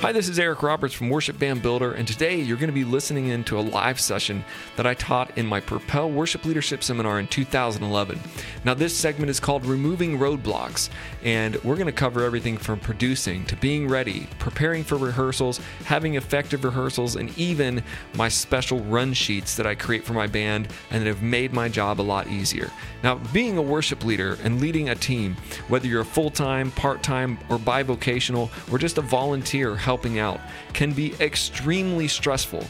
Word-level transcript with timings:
Hi, 0.00 0.12
this 0.12 0.30
is 0.30 0.38
Eric 0.38 0.62
Roberts 0.62 0.94
from 0.94 1.10
Worship 1.10 1.38
Band 1.38 1.60
Builder, 1.60 1.92
and 1.92 2.08
today 2.08 2.40
you're 2.40 2.56
going 2.56 2.70
to 2.70 2.72
be 2.72 2.84
listening 2.84 3.26
in 3.26 3.44
to 3.44 3.58
a 3.58 3.60
live 3.60 4.00
session 4.00 4.42
that 4.76 4.86
I 4.86 4.94
taught 4.94 5.36
in 5.36 5.44
my 5.46 5.60
Propel 5.60 6.10
Worship 6.10 6.46
Leadership 6.46 6.82
Seminar 6.82 7.20
in 7.20 7.26
2011. 7.26 8.18
Now, 8.64 8.72
this 8.72 8.96
segment 8.96 9.28
is 9.28 9.38
called 9.38 9.66
Removing 9.66 10.18
Roadblocks, 10.18 10.88
and 11.22 11.56
we're 11.56 11.74
going 11.74 11.84
to 11.84 11.92
cover 11.92 12.24
everything 12.24 12.56
from 12.56 12.80
producing 12.80 13.44
to 13.44 13.56
being 13.56 13.88
ready, 13.88 14.26
preparing 14.38 14.84
for 14.84 14.96
rehearsals, 14.96 15.60
having 15.84 16.14
effective 16.14 16.64
rehearsals, 16.64 17.16
and 17.16 17.36
even 17.38 17.82
my 18.14 18.30
special 18.30 18.80
run 18.84 19.12
sheets 19.12 19.54
that 19.56 19.66
I 19.66 19.74
create 19.74 20.04
for 20.04 20.14
my 20.14 20.26
band 20.26 20.68
and 20.90 21.02
that 21.02 21.08
have 21.08 21.22
made 21.22 21.52
my 21.52 21.68
job 21.68 22.00
a 22.00 22.02
lot 22.02 22.26
easier. 22.28 22.70
Now, 23.02 23.16
being 23.34 23.58
a 23.58 23.62
worship 23.62 24.02
leader 24.02 24.38
and 24.44 24.62
leading 24.62 24.88
a 24.88 24.94
team, 24.94 25.36
whether 25.68 25.86
you're 25.86 26.00
a 26.00 26.06
full 26.06 26.30
time, 26.30 26.70
part 26.70 27.02
time, 27.02 27.38
or 27.50 27.58
bivocational, 27.58 28.48
or 28.72 28.78
just 28.78 28.96
a 28.96 29.02
volunteer, 29.02 29.76
helping 29.90 30.20
out 30.20 30.38
can 30.72 30.92
be 30.92 31.14
extremely 31.18 32.06
stressful. 32.06 32.64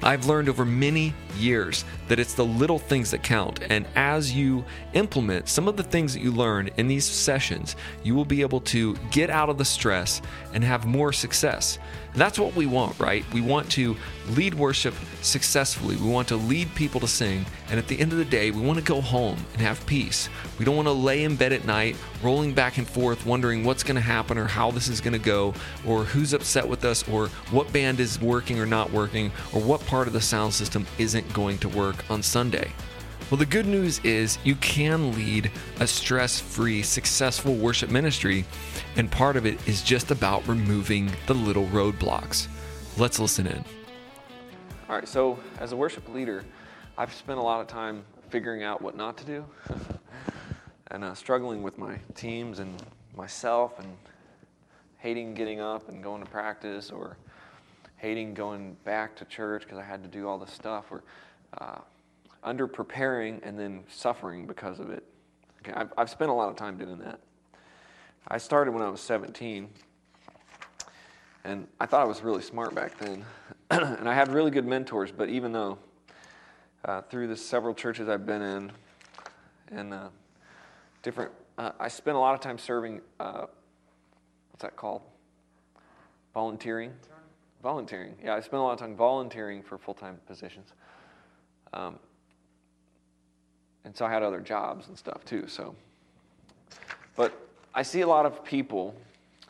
I've 0.00 0.26
learned 0.26 0.48
over 0.48 0.64
many 0.64 1.12
years 1.36 1.84
that 2.06 2.20
it's 2.20 2.34
the 2.34 2.44
little 2.44 2.78
things 2.78 3.10
that 3.10 3.24
count. 3.24 3.58
And 3.68 3.84
as 3.96 4.32
you 4.32 4.64
implement 4.92 5.48
some 5.48 5.66
of 5.66 5.76
the 5.76 5.82
things 5.82 6.14
that 6.14 6.22
you 6.22 6.30
learn 6.30 6.70
in 6.76 6.86
these 6.86 7.04
sessions, 7.04 7.74
you 8.04 8.14
will 8.14 8.24
be 8.24 8.42
able 8.42 8.60
to 8.60 8.94
get 9.10 9.28
out 9.28 9.48
of 9.48 9.58
the 9.58 9.64
stress 9.64 10.22
and 10.54 10.62
have 10.62 10.86
more 10.86 11.12
success. 11.12 11.80
That's 12.16 12.38
what 12.38 12.56
we 12.56 12.64
want, 12.64 12.98
right? 12.98 13.24
We 13.34 13.42
want 13.42 13.70
to 13.72 13.94
lead 14.30 14.54
worship 14.54 14.94
successfully. 15.20 15.96
We 15.96 16.08
want 16.08 16.28
to 16.28 16.36
lead 16.36 16.74
people 16.74 16.98
to 17.00 17.06
sing. 17.06 17.44
And 17.68 17.78
at 17.78 17.88
the 17.88 18.00
end 18.00 18.10
of 18.10 18.18
the 18.18 18.24
day, 18.24 18.50
we 18.50 18.62
want 18.62 18.78
to 18.78 18.84
go 18.84 19.02
home 19.02 19.36
and 19.52 19.60
have 19.60 19.84
peace. 19.86 20.30
We 20.58 20.64
don't 20.64 20.76
want 20.76 20.88
to 20.88 20.92
lay 20.92 21.24
in 21.24 21.36
bed 21.36 21.52
at 21.52 21.66
night, 21.66 21.94
rolling 22.22 22.54
back 22.54 22.78
and 22.78 22.88
forth, 22.88 23.26
wondering 23.26 23.64
what's 23.64 23.82
going 23.82 23.96
to 23.96 24.00
happen 24.00 24.38
or 24.38 24.46
how 24.46 24.70
this 24.70 24.88
is 24.88 25.02
going 25.02 25.12
to 25.12 25.18
go, 25.18 25.52
or 25.86 26.04
who's 26.04 26.32
upset 26.32 26.66
with 26.66 26.86
us, 26.86 27.06
or 27.06 27.28
what 27.50 27.70
band 27.70 28.00
is 28.00 28.18
working 28.18 28.58
or 28.58 28.66
not 28.66 28.90
working, 28.92 29.30
or 29.52 29.60
what 29.60 29.84
part 29.84 30.06
of 30.06 30.14
the 30.14 30.20
sound 30.20 30.54
system 30.54 30.86
isn't 30.98 31.30
going 31.34 31.58
to 31.58 31.68
work 31.68 32.10
on 32.10 32.22
Sunday. 32.22 32.72
Well, 33.28 33.38
the 33.38 33.46
good 33.46 33.66
news 33.66 33.98
is 34.04 34.38
you 34.44 34.54
can 34.54 35.12
lead 35.16 35.50
a 35.80 35.86
stress 35.88 36.38
free, 36.38 36.80
successful 36.84 37.56
worship 37.56 37.90
ministry, 37.90 38.44
and 38.94 39.10
part 39.10 39.34
of 39.34 39.44
it 39.44 39.58
is 39.66 39.82
just 39.82 40.12
about 40.12 40.46
removing 40.46 41.10
the 41.26 41.34
little 41.34 41.66
roadblocks. 41.66 42.46
Let's 42.96 43.18
listen 43.18 43.48
in. 43.48 43.64
All 44.88 44.94
right, 44.94 45.08
so 45.08 45.40
as 45.58 45.72
a 45.72 45.76
worship 45.76 46.08
leader, 46.14 46.44
I've 46.96 47.12
spent 47.12 47.40
a 47.40 47.42
lot 47.42 47.60
of 47.60 47.66
time 47.66 48.04
figuring 48.30 48.62
out 48.62 48.80
what 48.80 48.96
not 48.96 49.16
to 49.16 49.24
do 49.24 49.44
and 50.92 51.02
uh, 51.02 51.12
struggling 51.12 51.64
with 51.64 51.78
my 51.78 51.98
teams 52.14 52.60
and 52.60 52.80
myself 53.16 53.80
and 53.80 53.88
hating 54.98 55.34
getting 55.34 55.58
up 55.58 55.88
and 55.88 56.00
going 56.00 56.22
to 56.22 56.30
practice 56.30 56.92
or 56.92 57.16
hating 57.96 58.34
going 58.34 58.76
back 58.84 59.16
to 59.16 59.24
church 59.24 59.64
because 59.64 59.78
I 59.78 59.84
had 59.84 60.04
to 60.04 60.08
do 60.08 60.28
all 60.28 60.38
this 60.38 60.52
stuff 60.52 60.92
or 60.92 61.02
uh, 61.58 61.78
under 62.46 62.68
preparing 62.68 63.40
and 63.42 63.58
then 63.58 63.82
suffering 63.88 64.46
because 64.46 64.78
of 64.78 64.88
it. 64.90 65.02
Okay, 65.60 65.72
I've, 65.76 65.92
I've 65.98 66.08
spent 66.08 66.30
a 66.30 66.34
lot 66.34 66.48
of 66.48 66.56
time 66.56 66.78
doing 66.78 66.98
that. 66.98 67.20
I 68.28 68.38
started 68.38 68.72
when 68.72 68.82
I 68.82 68.88
was 68.88 69.00
17, 69.00 69.68
and 71.44 71.66
I 71.80 71.86
thought 71.86 72.00
I 72.00 72.04
was 72.06 72.22
really 72.22 72.42
smart 72.42 72.74
back 72.74 72.96
then. 72.98 73.24
and 73.70 74.08
I 74.08 74.14
had 74.14 74.32
really 74.32 74.52
good 74.52 74.64
mentors, 74.64 75.10
but 75.10 75.28
even 75.28 75.52
though 75.52 75.78
uh, 76.84 77.02
through 77.02 77.26
the 77.26 77.36
several 77.36 77.74
churches 77.74 78.08
I've 78.08 78.24
been 78.24 78.42
in 78.42 78.72
and 79.72 79.92
uh, 79.92 80.08
different, 81.02 81.32
uh, 81.58 81.72
I 81.80 81.88
spent 81.88 82.16
a 82.16 82.20
lot 82.20 82.34
of 82.34 82.40
time 82.40 82.58
serving, 82.58 83.00
uh, 83.18 83.46
what's 84.50 84.62
that 84.62 84.76
called? 84.76 85.02
Volunteering? 86.32 86.92
Volunteering. 87.60 88.14
Yeah, 88.22 88.34
I 88.36 88.40
spent 88.40 88.60
a 88.60 88.62
lot 88.62 88.74
of 88.74 88.78
time 88.78 88.94
volunteering 88.94 89.62
for 89.62 89.78
full 89.78 89.94
time 89.94 90.20
positions. 90.26 90.72
Um, 91.72 91.98
and 93.86 93.96
so 93.96 94.04
I 94.04 94.10
had 94.10 94.22
other 94.22 94.40
jobs 94.40 94.88
and 94.88 94.98
stuff 94.98 95.24
too. 95.24 95.46
So, 95.46 95.74
but 97.14 97.32
I 97.72 97.82
see 97.82 98.00
a 98.02 98.06
lot 98.06 98.26
of 98.26 98.44
people 98.44 98.94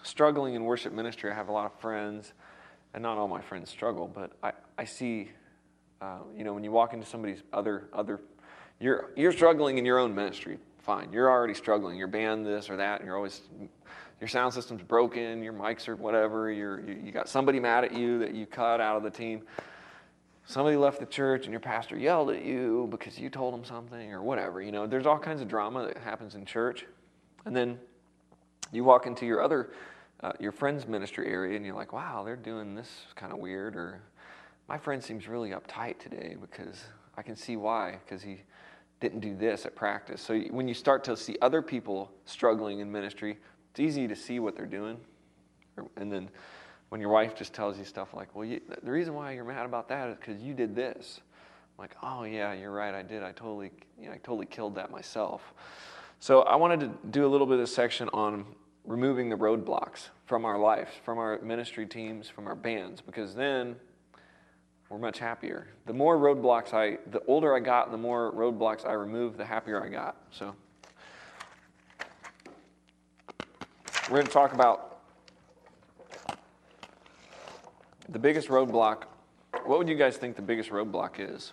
struggling 0.03 0.55
in 0.55 0.65
worship 0.65 0.93
ministry. 0.93 1.33
I 1.33 1.35
have 1.35 1.49
a 1.49 1.53
lot 1.53 1.65
of 1.65 1.73
friends, 1.81 2.35
and 2.95 3.03
not 3.03 3.17
all 3.17 3.29
my 3.29 3.41
friends 3.41 3.71
struggle, 3.71 4.09
but 4.15 4.33
I, 4.43 4.53
I 4.79 4.85
see, 4.85 5.31
uh, 6.03 6.19
you 6.37 6.45
know, 6.45 6.53
when 6.53 6.63
you 6.63 6.71
walk 6.71 6.93
into 6.93 7.07
somebody's 7.07 7.43
other 7.53 7.89
other, 7.95 8.21
you're 8.79 9.11
you're 9.17 9.33
struggling 9.33 9.79
in 9.79 9.87
your 9.87 9.99
own 9.99 10.15
ministry. 10.15 10.59
Fine, 10.81 11.13
you're 11.13 11.31
already 11.31 11.55
struggling. 11.55 11.97
Your 11.99 12.07
band 12.07 12.47
this 12.47 12.69
or 12.69 12.77
that, 12.77 13.01
and 13.01 13.07
you're 13.07 13.17
always 13.17 13.41
your 14.21 14.29
sound 14.29 14.53
system's 14.53 14.83
broken, 14.83 15.43
your 15.43 15.55
mics 15.55 15.89
are 15.89 15.97
whatever. 15.97 16.51
You're 16.53 16.81
you, 16.81 17.01
you 17.05 17.11
got 17.11 17.27
somebody 17.27 17.59
mad 17.59 17.85
at 17.85 17.93
you 17.95 18.19
that 18.19 18.35
you 18.35 18.45
cut 18.45 18.83
out 18.83 18.99
of 18.99 19.03
the 19.03 19.11
team 19.11 19.43
somebody 20.47 20.77
left 20.77 21.01
the 21.01 21.07
church 21.07 21.45
and 21.45 21.53
your 21.53 21.61
pastor 21.61 21.99
yelled 21.99 22.31
at 22.31 22.45
you 22.45 22.87
because 22.91 23.19
you 23.19 23.29
told 23.29 23.53
him 23.53 23.65
something 23.65 24.13
or 24.13 24.23
whatever. 24.23 24.63
You 24.63 24.73
know, 24.73 24.87
there's 24.87 25.07
all 25.07 25.19
kinds 25.19 25.41
of 25.41 25.49
drama 25.49 25.87
that 25.87 25.99
happens 25.99 26.35
in 26.35 26.45
church. 26.45 26.87
And 27.45 27.55
then 27.55 27.79
you 28.73 28.85
walk 28.85 29.07
into 29.07 29.27
your 29.27 29.43
other, 29.43 29.71
uh, 30.23 30.33
your 30.39 30.53
friend's 30.53 30.87
ministry 30.87 31.29
area 31.29 31.57
and 31.57 31.67
you're 31.67 31.75
like, 31.75 31.93
wow, 31.93 32.23
they're 32.25 32.37
doing 32.37 32.75
this 32.75 32.91
kind 33.17 33.33
of 33.33 33.39
weird. 33.39 33.77
Or 33.77 34.01
my 34.69 34.79
friend 34.79 35.03
seems 35.03 35.29
really 35.29 35.51
uptight 35.51 35.99
today 35.99 36.37
because 36.41 36.85
I 37.17 37.23
can 37.23 37.37
see 37.37 37.57
why, 37.57 37.99
because 38.05 38.23
he 38.23 38.43
didn't 39.01 39.21
do 39.21 39.35
this 39.37 39.67
at 39.67 39.75
practice. 39.75 40.23
So 40.23 40.39
when 40.51 40.69
you 40.69 40.75
start 40.75 41.05
to 41.05 41.17
see 41.17 41.37
other 41.43 41.61
people 41.61 42.11
struggling 42.25 42.81
in 42.81 42.91
ministry, 42.91 43.39
it's 43.73 43.81
easy 43.81 44.07
to 44.09 44.17
see 44.17 44.39
what 44.39 44.57
they're 44.57 44.65
doing. 44.65 44.97
And 45.97 46.11
then 46.11 46.31
when 46.89 47.01
your 47.01 47.11
wife 47.11 47.35
just 47.35 47.53
tells 47.53 47.79
you 47.79 47.85
stuff 47.85 48.15
like, 48.15 48.35
well, 48.35 48.45
you, 48.45 48.61
the 48.83 48.91
reason 48.91 49.15
why 49.15 49.33
you're 49.33 49.45
mad 49.45 49.67
about 49.67 49.89
that 49.89 50.09
is 50.09 50.17
because 50.17 50.43
you 50.43 50.55
did 50.55 50.75
this. 50.75 51.21
I'm 51.79 51.83
like, 51.83 51.97
oh 52.03 52.25
yeah, 52.25 52.53
you're 52.53 52.73
right, 52.73 52.95
I 52.95 53.03
did. 53.03 53.23
I 53.23 53.33
totally, 53.33 53.71
you 54.01 54.07
know, 54.07 54.13
I 54.13 54.19
totally 54.19 54.47
killed 54.47 54.77
that 54.77 54.91
myself. 54.91 55.43
So 56.21 56.43
I 56.43 56.57
wanted 56.57 56.81
to 56.81 56.91
do 57.11 57.27
a 57.27 57.29
little 57.29 57.47
bit 57.47 57.59
of 57.59 57.65
a 57.65 57.67
section 57.67 58.09
on 58.13 58.47
removing 58.85 59.29
the 59.29 59.37
roadblocks 59.37 60.09
from 60.27 60.45
our 60.45 60.59
lives, 60.59 60.91
from 61.05 61.19
our 61.19 61.41
ministry 61.43 61.87
teams, 61.87 62.29
from 62.29 62.47
our 62.47 62.55
bands, 62.55 63.01
because 63.01 63.35
then 63.35 63.77
we're 64.89 64.99
much 64.99 65.19
happier. 65.19 65.67
The 65.87 65.93
more 65.93 66.17
roadblocks 66.17 66.73
I, 66.73 66.99
the 67.11 67.21
older 67.27 67.55
I 67.55 67.61
got, 67.61 67.91
the 67.91 67.99
more 67.99 68.33
roadblocks 68.33 68.87
I 68.87 68.93
removed, 68.93 69.37
the 69.37 69.45
happier 69.45 69.85
I 69.85 69.89
got. 69.89 70.17
So 70.31 70.55
we're 74.09 74.19
going 74.19 74.27
to 74.27 74.33
talk 74.33 74.53
about 74.53 74.86
The 78.09 78.19
biggest 78.21 78.49
roadblock, 78.49 79.05
what 79.65 79.79
would 79.79 79.89
you 79.89 79.97
guys 79.97 80.17
think 80.17 80.37
the 80.37 80.43
biggest 80.43 80.71
roadblock 80.71 81.15
is? 81.19 81.53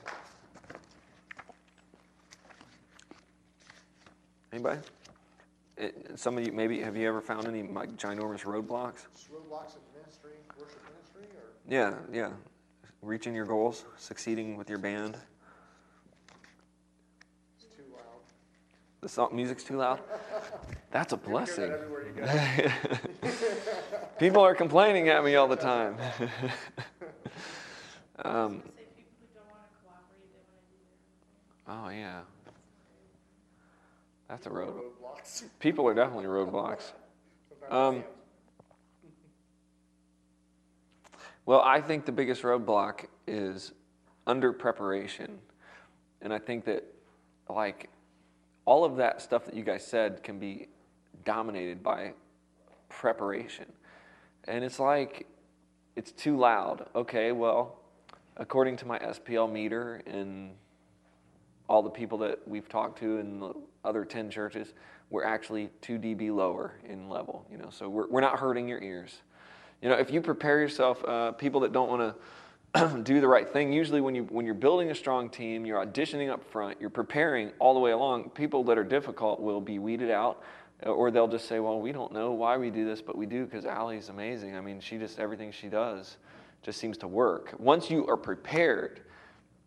Anybody? 4.51 4.79
It, 5.77 6.11
some 6.19 6.37
of 6.37 6.45
you, 6.45 6.51
maybe, 6.51 6.79
have 6.81 6.95
you 6.95 7.07
ever 7.07 7.21
found 7.21 7.47
any 7.47 7.63
like 7.63 7.97
ginormous 7.97 8.41
roadblocks? 8.41 9.07
roadblocks 9.33 9.73
in 9.73 9.81
ministry, 9.99 10.33
worship 10.59 10.79
ministry, 10.85 11.23
or? 11.35 11.49
Yeah, 11.67 11.95
yeah. 12.11 12.29
Reaching 13.01 13.33
your 13.33 13.45
goals, 13.45 13.85
succeeding 13.97 14.55
with 14.55 14.69
your 14.69 14.77
band. 14.77 15.17
It's 17.57 17.75
too 17.75 17.81
loud. 17.91 18.03
The 19.01 19.09
song, 19.09 19.29
music's 19.33 19.63
too 19.63 19.77
loud? 19.77 20.01
That's 20.93 21.11
a 21.11 21.17
blessing. 21.17 21.73
People 24.19 24.43
are 24.43 24.53
complaining 24.53 25.09
at 25.09 25.23
me 25.23 25.35
all 25.35 25.47
the 25.47 25.55
time. 25.55 25.97
um, 28.23 28.61
oh, 31.67 31.89
yeah. 31.89 32.21
That's 34.29 34.45
a 34.45 34.51
road. 34.51 34.83
People 35.59 35.87
are 35.87 35.95
definitely 35.95 36.25
roadblocks. 36.25 36.93
Um, 37.71 38.03
well, 41.45 41.61
I 41.61 41.79
think 41.79 42.05
the 42.05 42.11
biggest 42.11 42.43
roadblock 42.43 43.05
is 43.25 43.71
under 44.27 44.51
preparation. 44.51 45.39
And 46.21 46.33
I 46.33 46.39
think 46.39 46.65
that, 46.65 46.83
like, 47.49 47.89
all 48.65 48.83
of 48.83 48.97
that 48.97 49.21
stuff 49.21 49.45
that 49.45 49.55
you 49.55 49.63
guys 49.63 49.87
said 49.87 50.23
can 50.23 50.39
be 50.39 50.67
dominated 51.25 51.83
by 51.83 52.13
preparation. 52.89 53.65
And 54.45 54.63
it's 54.63 54.79
like, 54.79 55.27
it's 55.95 56.11
too 56.11 56.37
loud. 56.37 56.87
Okay, 56.95 57.31
well, 57.31 57.77
according 58.37 58.77
to 58.77 58.85
my 58.85 58.99
SPL 58.99 59.51
meter 59.51 60.01
and 60.05 60.51
all 61.69 61.81
the 61.81 61.89
people 61.89 62.17
that 62.19 62.45
we've 62.47 62.67
talked 62.67 62.99
to 62.99 63.17
in 63.17 63.39
the 63.39 63.53
other 63.83 64.05
10 64.05 64.29
churches, 64.29 64.73
we're 65.09 65.23
actually 65.23 65.69
2 65.81 65.97
dB 65.99 66.33
lower 66.33 66.73
in 66.87 67.09
level, 67.09 67.45
you 67.51 67.57
know, 67.57 67.69
so 67.69 67.87
we're, 67.87 68.07
we're 68.07 68.21
not 68.21 68.39
hurting 68.39 68.67
your 68.67 68.81
ears. 68.81 69.21
You 69.81 69.89
know, 69.89 69.95
if 69.95 70.11
you 70.11 70.21
prepare 70.21 70.59
yourself, 70.59 71.03
uh, 71.05 71.31
people 71.33 71.59
that 71.61 71.71
don't 71.71 71.89
want 71.89 72.15
to 72.75 73.01
do 73.03 73.21
the 73.21 73.27
right 73.27 73.47
thing, 73.47 73.71
usually 73.71 74.01
when, 74.01 74.15
you, 74.15 74.23
when 74.23 74.45
you're 74.45 74.55
building 74.55 74.91
a 74.91 74.95
strong 74.95 75.29
team, 75.29 75.65
you're 75.65 75.85
auditioning 75.85 76.31
up 76.31 76.43
front, 76.43 76.81
you're 76.81 76.89
preparing 76.89 77.51
all 77.59 77.73
the 77.73 77.79
way 77.79 77.91
along, 77.91 78.29
people 78.31 78.63
that 78.63 78.77
are 78.77 78.83
difficult 78.83 79.39
will 79.39 79.61
be 79.61 79.79
weeded 79.79 80.09
out 80.09 80.41
or 80.81 81.11
they'll 81.11 81.27
just 81.27 81.47
say, 81.47 81.59
"Well, 81.59 81.79
we 81.79 81.91
don't 81.91 82.11
know 82.11 82.31
why 82.31 82.57
we 82.57 82.69
do 82.69 82.85
this, 82.85 83.01
but 83.01 83.17
we 83.17 83.25
do 83.25 83.45
because 83.45 83.65
Allie's 83.65 84.09
amazing. 84.09 84.55
I 84.55 84.61
mean, 84.61 84.79
she 84.79 84.97
just 84.97 85.19
everything 85.19 85.51
she 85.51 85.67
does 85.67 86.17
just 86.61 86.79
seems 86.79 86.97
to 86.99 87.07
work." 87.07 87.53
Once 87.59 87.89
you 87.89 88.05
are 88.07 88.17
prepared, 88.17 89.01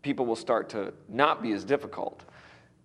people 0.03 0.27
will 0.27 0.37
start 0.37 0.69
to 0.71 0.93
not 1.09 1.43
be 1.43 1.53
as 1.53 1.65
difficult. 1.65 2.25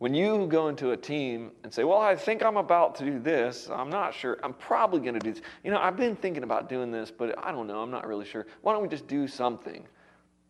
When 0.01 0.15
you 0.15 0.47
go 0.47 0.67
into 0.67 0.93
a 0.93 0.97
team 0.97 1.51
and 1.63 1.71
say, 1.71 1.83
Well, 1.83 1.99
I 1.99 2.15
think 2.15 2.41
I'm 2.41 2.57
about 2.57 2.95
to 2.95 3.05
do 3.05 3.19
this, 3.19 3.69
I'm 3.69 3.91
not 3.91 4.15
sure, 4.15 4.39
I'm 4.41 4.55
probably 4.55 4.99
going 4.99 5.13
to 5.13 5.19
do 5.19 5.33
this. 5.33 5.43
You 5.63 5.69
know, 5.69 5.77
I've 5.77 5.95
been 5.95 6.15
thinking 6.15 6.41
about 6.41 6.69
doing 6.69 6.89
this, 6.89 7.11
but 7.11 7.37
I 7.37 7.51
don't 7.51 7.67
know, 7.67 7.83
I'm 7.83 7.91
not 7.91 8.07
really 8.07 8.25
sure. 8.25 8.47
Why 8.63 8.73
don't 8.73 8.81
we 8.81 8.87
just 8.87 9.07
do 9.07 9.27
something? 9.27 9.85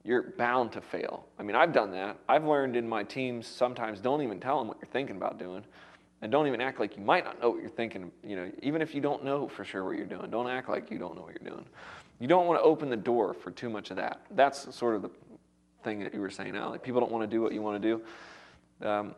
You're 0.06 0.31
bound 0.38 0.71
to 0.71 0.79
fail. 0.79 1.25
I 1.38 1.44
mean, 1.44 1.57
I've 1.57 1.74
done 1.74 1.91
that. 1.91 2.17
I've 2.29 2.45
learned 2.45 2.77
in 2.77 2.88
my 2.88 3.03
teams 3.03 3.45
sometimes 3.45 4.00
don't 4.00 4.21
even 4.21 4.39
tell 4.39 4.57
them 4.57 4.69
what 4.69 4.77
you're 4.81 4.89
thinking 4.89 5.17
about 5.17 5.38
doing. 5.38 5.65
And 6.21 6.31
don't 6.31 6.47
even 6.47 6.62
act 6.62 6.79
like 6.79 6.95
you 6.95 7.03
might 7.03 7.25
not 7.25 7.41
know 7.41 7.50
what 7.50 7.62
you're 7.62 7.69
thinking. 7.69 8.12
You 8.23 8.35
know, 8.35 8.51
even 8.62 8.81
if 8.81 8.94
you 8.94 9.01
don't 9.01 9.23
know 9.23 9.47
for 9.47 9.63
sure 9.63 9.83
what 9.83 9.97
you're 9.97 10.06
doing, 10.06 10.29
don't 10.29 10.47
act 10.47 10.69
like 10.69 10.91
you 10.91 11.00
don't 11.00 11.15
know 11.15 11.23
what 11.23 11.35
you're 11.39 11.50
doing. 11.50 11.65
You 12.19 12.27
don't 12.27 12.45
want 12.45 12.59
to 12.59 12.63
open 12.63 12.89
the 12.89 12.97
door 12.97 13.33
for 13.33 13.50
too 13.50 13.69
much 13.69 13.89
of 13.89 13.97
that. 13.97 14.21
That's 14.31 14.73
sort 14.75 14.95
of 14.95 15.01
the 15.01 15.09
thing 15.83 16.00
that 16.03 16.13
you 16.13 16.21
were 16.21 16.29
saying, 16.29 16.56
Allie. 16.56 16.77
People 16.77 17.01
don't 17.01 17.12
want 17.12 17.23
to 17.23 17.35
do 17.35 17.41
what 17.41 17.53
you 17.53 17.62
want 17.62 17.81
to 17.81 18.01
do. 18.79 18.88
Um, 18.88 19.15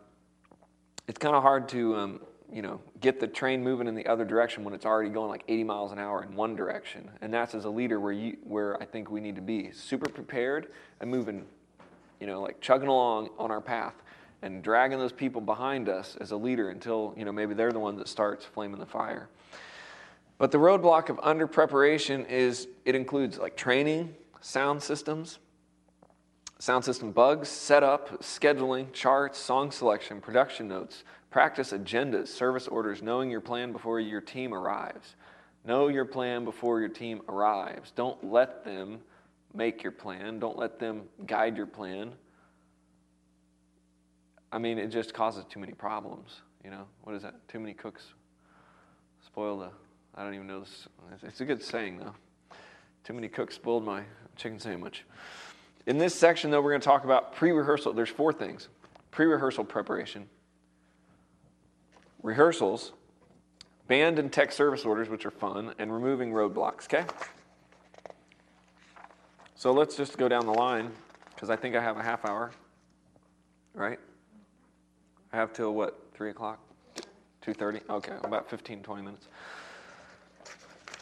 it's 1.07 1.17
kind 1.17 1.35
of 1.35 1.41
hard 1.41 1.67
to 1.69 1.95
um, 1.97 2.19
you 2.51 2.61
know 2.61 2.79
get 3.01 3.19
the 3.19 3.27
train 3.27 3.63
moving 3.63 3.87
in 3.87 3.95
the 3.95 4.05
other 4.05 4.23
direction 4.23 4.63
when 4.63 4.73
it's 4.73 4.85
already 4.85 5.09
going 5.09 5.29
like 5.29 5.43
80 5.47 5.63
miles 5.63 5.91
an 5.91 5.99
hour 5.99 6.23
in 6.23 6.35
one 6.35 6.55
direction 6.55 7.09
and 7.21 7.33
that's 7.33 7.55
as 7.55 7.65
a 7.65 7.69
leader 7.69 7.99
where 7.99 8.11
you 8.11 8.37
where 8.43 8.81
i 8.81 8.85
think 8.85 9.09
we 9.09 9.19
need 9.19 9.35
to 9.35 9.41
be 9.41 9.71
super 9.71 10.09
prepared 10.09 10.67
and 11.01 11.09
moving 11.09 11.45
you 12.19 12.27
know 12.27 12.41
like 12.41 12.61
chugging 12.61 12.87
along 12.87 13.29
on 13.37 13.49
our 13.49 13.61
path 13.61 13.95
and 14.43 14.61
dragging 14.61 14.99
those 14.99 15.11
people 15.11 15.41
behind 15.41 15.89
us 15.89 16.15
as 16.21 16.31
a 16.31 16.37
leader 16.37 16.69
until 16.69 17.13
you 17.17 17.25
know 17.25 17.31
maybe 17.31 17.53
they're 17.53 17.71
the 17.71 17.79
one 17.79 17.97
that 17.97 18.07
starts 18.07 18.45
flaming 18.45 18.79
the 18.79 18.85
fire 18.85 19.29
but 20.37 20.51
the 20.51 20.57
roadblock 20.57 21.09
of 21.09 21.19
under 21.23 21.47
preparation 21.47 22.25
is 22.25 22.67
it 22.85 22.93
includes 22.93 23.39
like 23.39 23.55
training 23.55 24.13
sound 24.41 24.83
systems 24.83 25.39
Sound 26.63 26.85
system 26.85 27.11
bugs, 27.11 27.49
setup, 27.49 28.21
scheduling, 28.21 28.93
charts, 28.93 29.37
song 29.37 29.69
selection, 29.69 30.21
production 30.21 30.69
notes, 30.69 31.03
practice 31.29 31.73
agendas, 31.73 32.29
service 32.29 32.69
orders, 32.69 33.01
knowing 33.01 33.29
your 33.29 33.41
plan 33.41 33.73
before 33.73 33.99
your 33.99 34.21
team 34.21 34.53
arrives. 34.53 35.17
Know 35.65 35.89
your 35.89 36.05
plan 36.05 36.45
before 36.45 36.79
your 36.79 36.87
team 36.87 37.21
arrives. 37.27 37.91
Don't 37.91 38.23
let 38.23 38.63
them 38.63 39.01
make 39.53 39.83
your 39.83 39.91
plan, 39.91 40.39
don't 40.39 40.57
let 40.57 40.79
them 40.79 41.01
guide 41.25 41.57
your 41.57 41.65
plan. 41.65 42.13
I 44.53 44.59
mean, 44.59 44.77
it 44.77 44.87
just 44.87 45.15
causes 45.15 45.43
too 45.49 45.59
many 45.59 45.73
problems. 45.73 46.41
You 46.63 46.69
know, 46.69 46.85
what 47.01 47.15
is 47.15 47.23
that? 47.23 47.47
Too 47.47 47.59
many 47.59 47.73
cooks 47.73 48.03
spoil 49.25 49.57
the. 49.57 49.69
I 50.15 50.23
don't 50.23 50.35
even 50.35 50.45
know 50.45 50.59
this. 50.59 50.87
It's 51.23 51.41
a 51.41 51.45
good 51.45 51.63
saying, 51.63 51.97
though. 51.97 52.13
Too 53.03 53.13
many 53.13 53.27
cooks 53.27 53.55
spoiled 53.55 53.83
my 53.83 54.03
chicken 54.35 54.59
sandwich. 54.59 55.05
In 55.87 55.97
this 55.97 56.13
section, 56.13 56.51
though, 56.51 56.61
we're 56.61 56.69
going 56.69 56.81
to 56.81 56.85
talk 56.85 57.03
about 57.03 57.35
pre 57.35 57.51
rehearsal. 57.51 57.93
There's 57.93 58.09
four 58.09 58.31
things 58.31 58.69
pre 59.09 59.25
rehearsal 59.25 59.65
preparation, 59.65 60.29
rehearsals, 62.21 62.91
band 63.87 64.19
and 64.19 64.31
tech 64.31 64.51
service 64.51 64.85
orders, 64.85 65.09
which 65.09 65.25
are 65.25 65.31
fun, 65.31 65.73
and 65.79 65.91
removing 65.91 66.31
roadblocks, 66.31 66.85
okay? 66.85 67.05
So 69.55 69.71
let's 69.71 69.97
just 69.97 70.17
go 70.19 70.29
down 70.29 70.45
the 70.45 70.53
line 70.53 70.91
because 71.33 71.49
I 71.49 71.55
think 71.55 71.75
I 71.75 71.81
have 71.81 71.97
a 71.97 72.03
half 72.03 72.23
hour, 72.23 72.51
right? 73.73 73.99
I 75.33 75.37
have 75.37 75.51
till 75.51 75.73
what, 75.73 75.99
3 76.13 76.29
o'clock? 76.29 76.59
2.30? 77.43 77.81
Okay, 77.89 78.13
about 78.23 78.49
15, 78.49 78.83
20 78.83 79.01
minutes. 79.01 79.27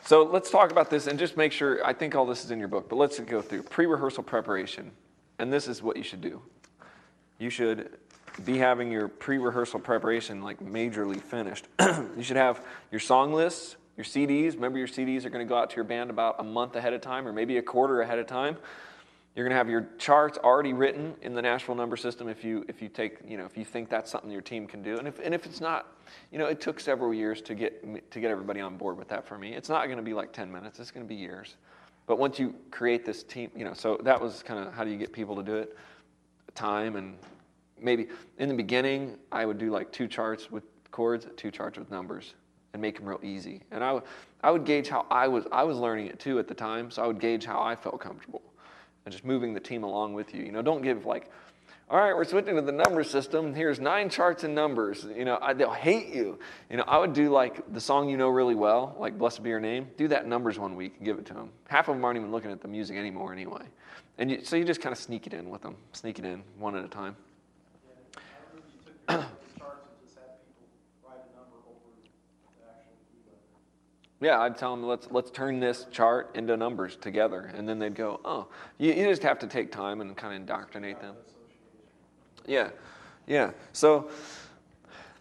So 0.06 0.24
let's 0.24 0.50
talk 0.50 0.72
about 0.72 0.90
this 0.90 1.08
and 1.08 1.20
just 1.20 1.38
make 1.38 1.52
sure. 1.52 1.86
I 1.86 1.94
think 1.94 2.16
all 2.16 2.26
this 2.26 2.44
is 2.44 2.52
in 2.52 2.58
your 2.58 2.68
book, 2.68 2.90
but 2.90 2.96
let's 2.96 3.20
go 3.20 3.42
through 3.42 3.64
pre 3.64 3.86
rehearsal 3.86 4.24
preparation. 4.24 4.92
And 5.38 5.54
this 5.54 5.68
is 5.68 5.82
what 5.82 5.96
you 5.96 6.04
should 6.04 6.22
do. 6.22 6.42
You 7.40 7.50
should 7.50 7.98
be 8.44 8.58
having 8.58 8.92
your 8.92 9.08
pre 9.08 9.38
rehearsal 9.38 9.80
preparation 9.80 10.42
like 10.42 10.60
majorly 10.60 11.22
finished. 11.22 11.68
you 11.80 12.24
should 12.24 12.38
have 12.38 12.66
your 12.92 13.00
song 13.00 13.34
lists, 13.34 13.78
your 13.96 14.06
CDs. 14.06 14.56
Remember, 14.56 14.80
your 14.80 14.88
CDs 14.88 15.26
are 15.26 15.30
going 15.30 15.46
to 15.46 15.50
go 15.50 15.58
out 15.58 15.70
to 15.70 15.76
your 15.76 15.86
band 15.86 16.10
about 16.10 16.38
a 16.40 16.44
month 16.44 16.76
ahead 16.76 16.94
of 16.94 17.02
time 17.02 17.28
or 17.28 17.32
maybe 17.32 17.58
a 17.58 17.62
quarter 17.62 18.02
ahead 18.02 18.20
of 18.20 18.28
time. 18.28 18.58
You're 19.36 19.46
going 19.46 19.52
to 19.52 19.58
have 19.58 19.70
your 19.70 19.88
charts 19.98 20.38
already 20.38 20.74
written 20.74 21.16
in 21.22 21.34
the 21.34 21.42
Nashville 21.42 21.76
number 21.76 21.96
system 21.96 22.28
if 22.28 22.44
you 22.44 22.66
if 22.68 22.82
you 22.82 22.90
take 22.90 23.20
you 23.26 23.38
know 23.38 23.46
if 23.46 23.56
you 23.56 23.64
think 23.64 23.90
that's 23.90 24.12
something 24.12 24.30
your 24.30 24.42
team 24.42 24.68
can 24.68 24.84
do, 24.84 24.98
and 24.98 25.08
if 25.08 25.20
and 25.20 25.34
if 25.34 25.46
it's 25.46 25.62
not, 25.62 25.88
you 26.32 26.38
know, 26.38 26.48
it 26.48 26.60
took 26.60 26.82
several 26.82 27.14
years 27.14 27.42
to 27.44 27.56
get 27.56 28.12
to 28.12 28.20
get 28.20 28.30
everybody 28.30 28.60
on 28.60 28.76
board 28.76 28.98
with 28.98 29.08
that 29.08 29.26
for 29.26 29.38
me. 29.38 29.54
It's 29.54 29.70
not 29.70 29.86
going 29.86 29.98
to 29.98 30.04
be 30.04 30.14
like 30.14 30.34
10 30.34 30.52
minutes. 30.52 30.80
It's 30.80 30.92
going 30.92 31.06
to 31.06 31.08
be 31.08 31.16
years. 31.16 31.56
But 32.08 32.20
once 32.20 32.40
you 32.40 32.56
create 32.72 33.06
this 33.06 33.24
team, 33.24 33.50
you 33.56 33.64
know, 33.64 33.74
so 33.74 33.98
that 34.04 34.20
was 34.20 34.44
kind 34.44 34.68
of 34.68 34.74
how 34.74 34.84
do 34.84 34.92
you 34.92 34.98
get 34.98 35.14
people 35.14 35.36
to 35.38 35.44
do 35.44 35.56
it? 35.56 35.78
Time 36.54 36.98
and 36.98 37.16
maybe 37.80 38.08
in 38.38 38.50
the 38.50 38.56
beginning 38.56 39.18
I 39.32 39.46
would 39.46 39.58
do 39.58 39.72
like 39.72 39.94
two 39.94 40.10
charts 40.10 40.52
with 40.52 40.64
chords, 40.92 41.26
two 41.38 41.52
charts 41.52 41.80
with 41.80 41.90
numbers, 41.90 42.34
and 42.74 42.82
make 42.82 42.98
them 42.98 43.08
real 43.08 43.22
easy. 43.24 43.62
And 43.72 43.82
I 43.82 43.94
would 43.94 44.04
I 44.44 44.52
would 44.52 44.66
gauge 44.66 44.90
how 44.90 45.06
I 45.10 45.30
was 45.30 45.46
I 45.54 45.64
was 45.64 45.78
learning 45.78 46.08
it 46.08 46.20
too 46.20 46.38
at 46.38 46.50
the 46.50 46.54
time, 46.54 46.92
so 46.92 47.02
I 47.02 47.08
would 47.08 47.20
gauge 47.20 47.46
how 47.46 47.62
I 47.62 47.78
felt 47.78 48.02
comfortable 48.02 48.42
and 49.06 49.12
just 49.12 49.26
moving 49.26 49.54
the 49.54 49.60
team 49.60 49.84
along 49.84 50.14
with 50.14 50.34
you. 50.34 50.44
You 50.44 50.52
know, 50.52 50.62
don't 50.62 50.82
give 50.82 51.06
like, 51.06 51.30
all 51.90 51.98
right, 51.98 52.16
we're 52.16 52.24
switching 52.24 52.56
to 52.56 52.62
the 52.62 52.72
number 52.72 53.04
system. 53.04 53.54
Here's 53.54 53.80
nine 53.80 54.10
charts 54.10 54.44
and 54.44 54.56
numbers. 54.56 55.06
You 55.16 55.26
know, 55.26 55.38
I, 55.42 55.54
they'll 55.54 55.72
hate 55.72 56.14
you. 56.14 56.40
You 56.70 56.78
know, 56.78 56.84
I 56.88 56.98
would 56.98 57.14
do 57.14 57.30
like 57.30 57.74
the 57.74 57.82
song 57.82 58.10
you 58.10 58.16
know 58.16 58.30
really 58.30 58.56
well, 58.56 58.96
like 58.98 59.18
"Blessed 59.18 59.44
Be 59.44 59.50
Your 59.50 59.60
Name." 59.60 59.88
Do 59.98 60.08
that 60.08 60.26
numbers 60.26 60.58
one 60.58 60.76
week 60.76 60.96
and 60.98 61.06
give 61.06 61.20
it 61.20 61.26
to 61.28 61.34
them. 61.34 61.50
Half 61.68 61.90
of 61.90 61.96
them 61.96 62.06
aren't 62.06 62.18
even 62.18 62.32
looking 62.32 62.52
at 62.52 62.62
the 62.62 62.68
music 62.68 62.96
anymore 62.96 63.34
anyway, 63.34 63.64
and 64.18 64.32
you, 64.32 64.44
so 64.44 64.56
you 64.56 64.64
just 64.64 64.82
kind 64.82 64.94
of 64.94 65.00
sneak 65.00 65.28
it 65.28 65.34
in 65.34 65.50
with 65.50 65.62
them, 65.62 65.76
sneak 65.92 66.18
it 66.18 66.26
in 66.26 66.44
one 66.58 66.76
at 66.76 66.86
a 66.86 66.88
time. 66.88 67.18
Yeah, 74.22 74.40
I'd 74.40 74.56
tell 74.56 74.76
them 74.76 74.86
let's 74.86 75.08
let's 75.10 75.32
turn 75.32 75.60
this 75.60 75.88
chart 75.92 76.30
into 76.36 76.56
numbers 76.56 76.96
together, 76.96 77.52
and 77.56 77.68
then 77.68 77.80
they'd 77.80 77.96
go, 77.96 78.22
oh, 78.24 78.48
you, 78.78 78.94
you 78.94 79.08
just 79.08 79.24
have 79.24 79.40
to 79.40 79.48
take 79.48 79.72
time 79.72 80.00
and 80.00 80.16
kind 80.16 80.36
of 80.36 80.42
indoctrinate 80.42 81.02
them. 81.02 81.16
Yeah, 82.46 82.70
yeah. 83.26 83.52
So 83.74 84.12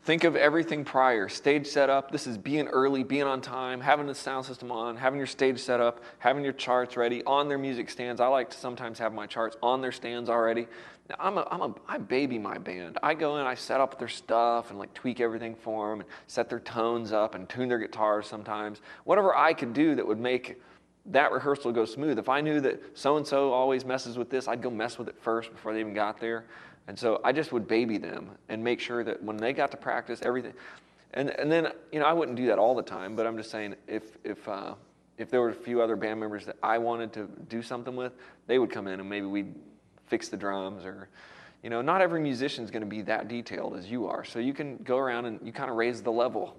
think 0.05 0.25
of 0.25 0.37
everything 0.37 0.85
prior 0.85 1.31
stage 1.31 1.67
setup. 1.67 2.11
This 2.11 2.27
is 2.27 2.37
being 2.37 2.69
early, 2.69 3.03
being 3.03 3.23
on 3.23 3.41
time, 3.41 3.81
having 3.81 4.07
the 4.07 4.15
sound 4.15 4.45
system 4.45 4.71
on, 4.71 4.99
having 4.99 5.17
your 5.19 5.27
stage 5.27 5.59
set 5.61 5.81
up, 5.81 6.03
having 6.19 6.45
your 6.45 6.53
charts 6.53 6.95
ready 6.99 7.25
on 7.25 7.49
their 7.49 7.59
music 7.59 7.89
stands. 7.89 8.21
I 8.21 8.27
like 8.27 8.51
to 8.51 8.59
sometimes 8.59 8.99
have 8.99 9.15
my 9.15 9.27
charts 9.27 9.57
on 9.63 9.81
their 9.81 9.93
stands 9.93 10.29
already. 10.29 10.67
Now, 11.11 11.17
I'm 11.19 11.39
a, 11.39 11.49
I'm 11.51 11.61
a, 11.61 11.75
I 11.89 11.99
baby 11.99 12.39
my 12.39 12.57
band. 12.57 12.99
I 13.03 13.15
go 13.15 13.39
in, 13.39 13.47
I 13.47 13.57
set 13.57 13.81
up 13.81 13.99
their 13.99 14.07
stuff 14.07 14.71
and 14.71 14.79
like 14.79 14.95
tweak 14.95 15.19
everything 15.19 15.57
for 15.57 15.91
them 15.91 16.01
and 16.01 16.09
set 16.29 16.49
their 16.49 16.61
tones 16.61 17.11
up 17.11 17.35
and 17.35 17.49
tune 17.49 17.69
their 17.69 17.81
guitars 17.81 18.29
sometimes. 18.29 18.81
Whatever 19.03 19.35
I 19.35 19.53
could 19.53 19.73
do 19.73 19.97
that 19.97 20.07
would 20.07 20.21
make 20.21 20.61
that 21.07 21.33
rehearsal 21.33 21.73
go 21.73 21.85
smooth. 21.85 22.17
If 22.17 22.29
I 22.29 22.41
knew 22.41 22.61
that 22.61 22.97
so 22.97 23.17
and 23.17 23.27
so 23.27 23.53
always 23.53 23.85
messes 23.85 24.19
with 24.19 24.31
this, 24.31 24.47
I'd 24.47 24.63
go 24.63 24.71
mess 24.71 24.99
with 24.99 25.09
it 25.09 25.17
first 25.21 25.51
before 25.51 25.73
they 25.73 25.81
even 25.81 25.95
got 25.95 26.21
there. 26.21 26.45
And 26.87 26.97
so 26.97 27.21
I 27.25 27.33
just 27.33 27.51
would 27.51 27.67
baby 27.67 27.99
them 27.99 28.31
and 28.49 28.63
make 28.63 28.79
sure 28.79 29.03
that 29.03 29.21
when 29.21 29.37
they 29.37 29.53
got 29.53 29.73
to 29.73 29.77
practice, 29.77 30.21
everything. 30.23 30.53
And, 31.15 31.31
and 31.31 31.51
then, 31.51 31.73
you 31.91 31.99
know, 31.99 32.07
I 32.07 32.13
wouldn't 32.13 32.37
do 32.37 32.47
that 32.47 32.59
all 32.61 32.77
the 32.77 32.85
time, 32.85 33.17
but 33.17 33.27
I'm 33.27 33.37
just 33.37 33.51
saying 33.51 33.75
if, 33.89 34.17
if, 34.23 34.49
uh, 34.49 34.75
if 35.19 35.29
there 35.29 35.41
were 35.41 35.49
a 35.49 35.55
few 35.55 35.83
other 35.83 35.97
band 35.97 36.21
members 36.21 36.47
that 36.47 36.57
I 36.63 36.79
wanted 36.79 37.13
to 37.15 37.29
do 37.49 37.63
something 37.63 37.97
with, 37.97 38.13
they 38.47 38.61
would 38.61 38.71
come 38.71 38.87
in 38.87 39.01
and 39.01 39.09
maybe 39.09 39.27
we'd 39.27 39.53
fix 40.11 40.29
the 40.29 40.37
drums 40.37 40.85
or 40.85 41.09
you 41.63 41.71
know 41.71 41.81
not 41.81 42.03
every 42.03 42.21
musician 42.21 42.65
is 42.65 42.71
going 42.71 42.83
to 42.83 42.89
be 42.89 43.01
that 43.03 43.29
detailed 43.29 43.77
as 43.77 43.91
you 43.91 44.07
are. 44.07 44.25
So 44.25 44.39
you 44.39 44.53
can 44.53 44.77
go 44.79 44.99
around 44.99 45.25
and 45.25 45.41
you 45.43 45.53
kind 45.53 45.71
of 45.71 45.77
raise 45.77 46.03
the 46.03 46.13
level. 46.13 46.57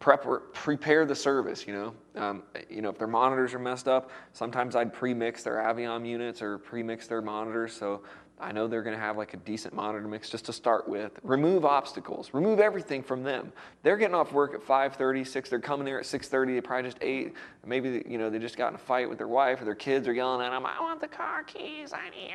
Prep, 0.00 0.26
prepare 0.52 1.06
the 1.06 1.14
service 1.14 1.64
you 1.64 1.74
know? 1.74 1.94
Um, 2.20 2.42
you 2.68 2.82
know 2.82 2.88
if 2.88 2.98
their 2.98 3.06
monitors 3.06 3.54
are 3.54 3.60
messed 3.60 3.86
up 3.86 4.10
sometimes 4.32 4.74
i'd 4.74 4.92
pre-mix 4.92 5.44
their 5.44 5.58
aviom 5.58 6.04
units 6.04 6.42
or 6.42 6.58
pre-mix 6.58 7.06
their 7.06 7.22
monitors. 7.22 7.72
So 7.72 8.02
I 8.42 8.52
know 8.52 8.66
they're 8.66 8.82
going 8.82 8.96
to 8.96 9.00
have 9.00 9.16
like 9.16 9.34
a 9.34 9.36
decent 9.38 9.74
monitor 9.74 10.06
mix 10.08 10.28
just 10.28 10.44
to 10.46 10.52
start 10.52 10.88
with. 10.88 11.12
Remove 11.22 11.64
obstacles. 11.64 12.30
Remove 12.32 12.60
everything 12.60 13.02
from 13.02 13.22
them. 13.22 13.52
They're 13.82 13.96
getting 13.96 14.14
off 14.14 14.32
work 14.32 14.54
at 14.54 14.60
5:30, 14.60 15.26
6. 15.26 15.48
They're 15.48 15.60
coming 15.60 15.84
there 15.84 15.98
at 15.98 16.04
6:30. 16.04 16.54
They 16.54 16.60
probably 16.60 16.90
just 16.90 16.98
ate. 17.00 17.34
Maybe 17.64 18.02
you 18.06 18.18
know 18.18 18.28
they 18.30 18.38
just 18.38 18.56
got 18.56 18.68
in 18.68 18.74
a 18.74 18.78
fight 18.78 19.08
with 19.08 19.18
their 19.18 19.28
wife 19.28 19.60
or 19.60 19.64
their 19.64 19.74
kids 19.74 20.08
are 20.08 20.12
yelling 20.12 20.44
at 20.44 20.50
them. 20.50 20.66
I 20.66 20.80
want 20.80 21.00
the 21.00 21.08
car 21.08 21.44
keys. 21.44 21.92
I 21.92 22.10
need. 22.10 22.34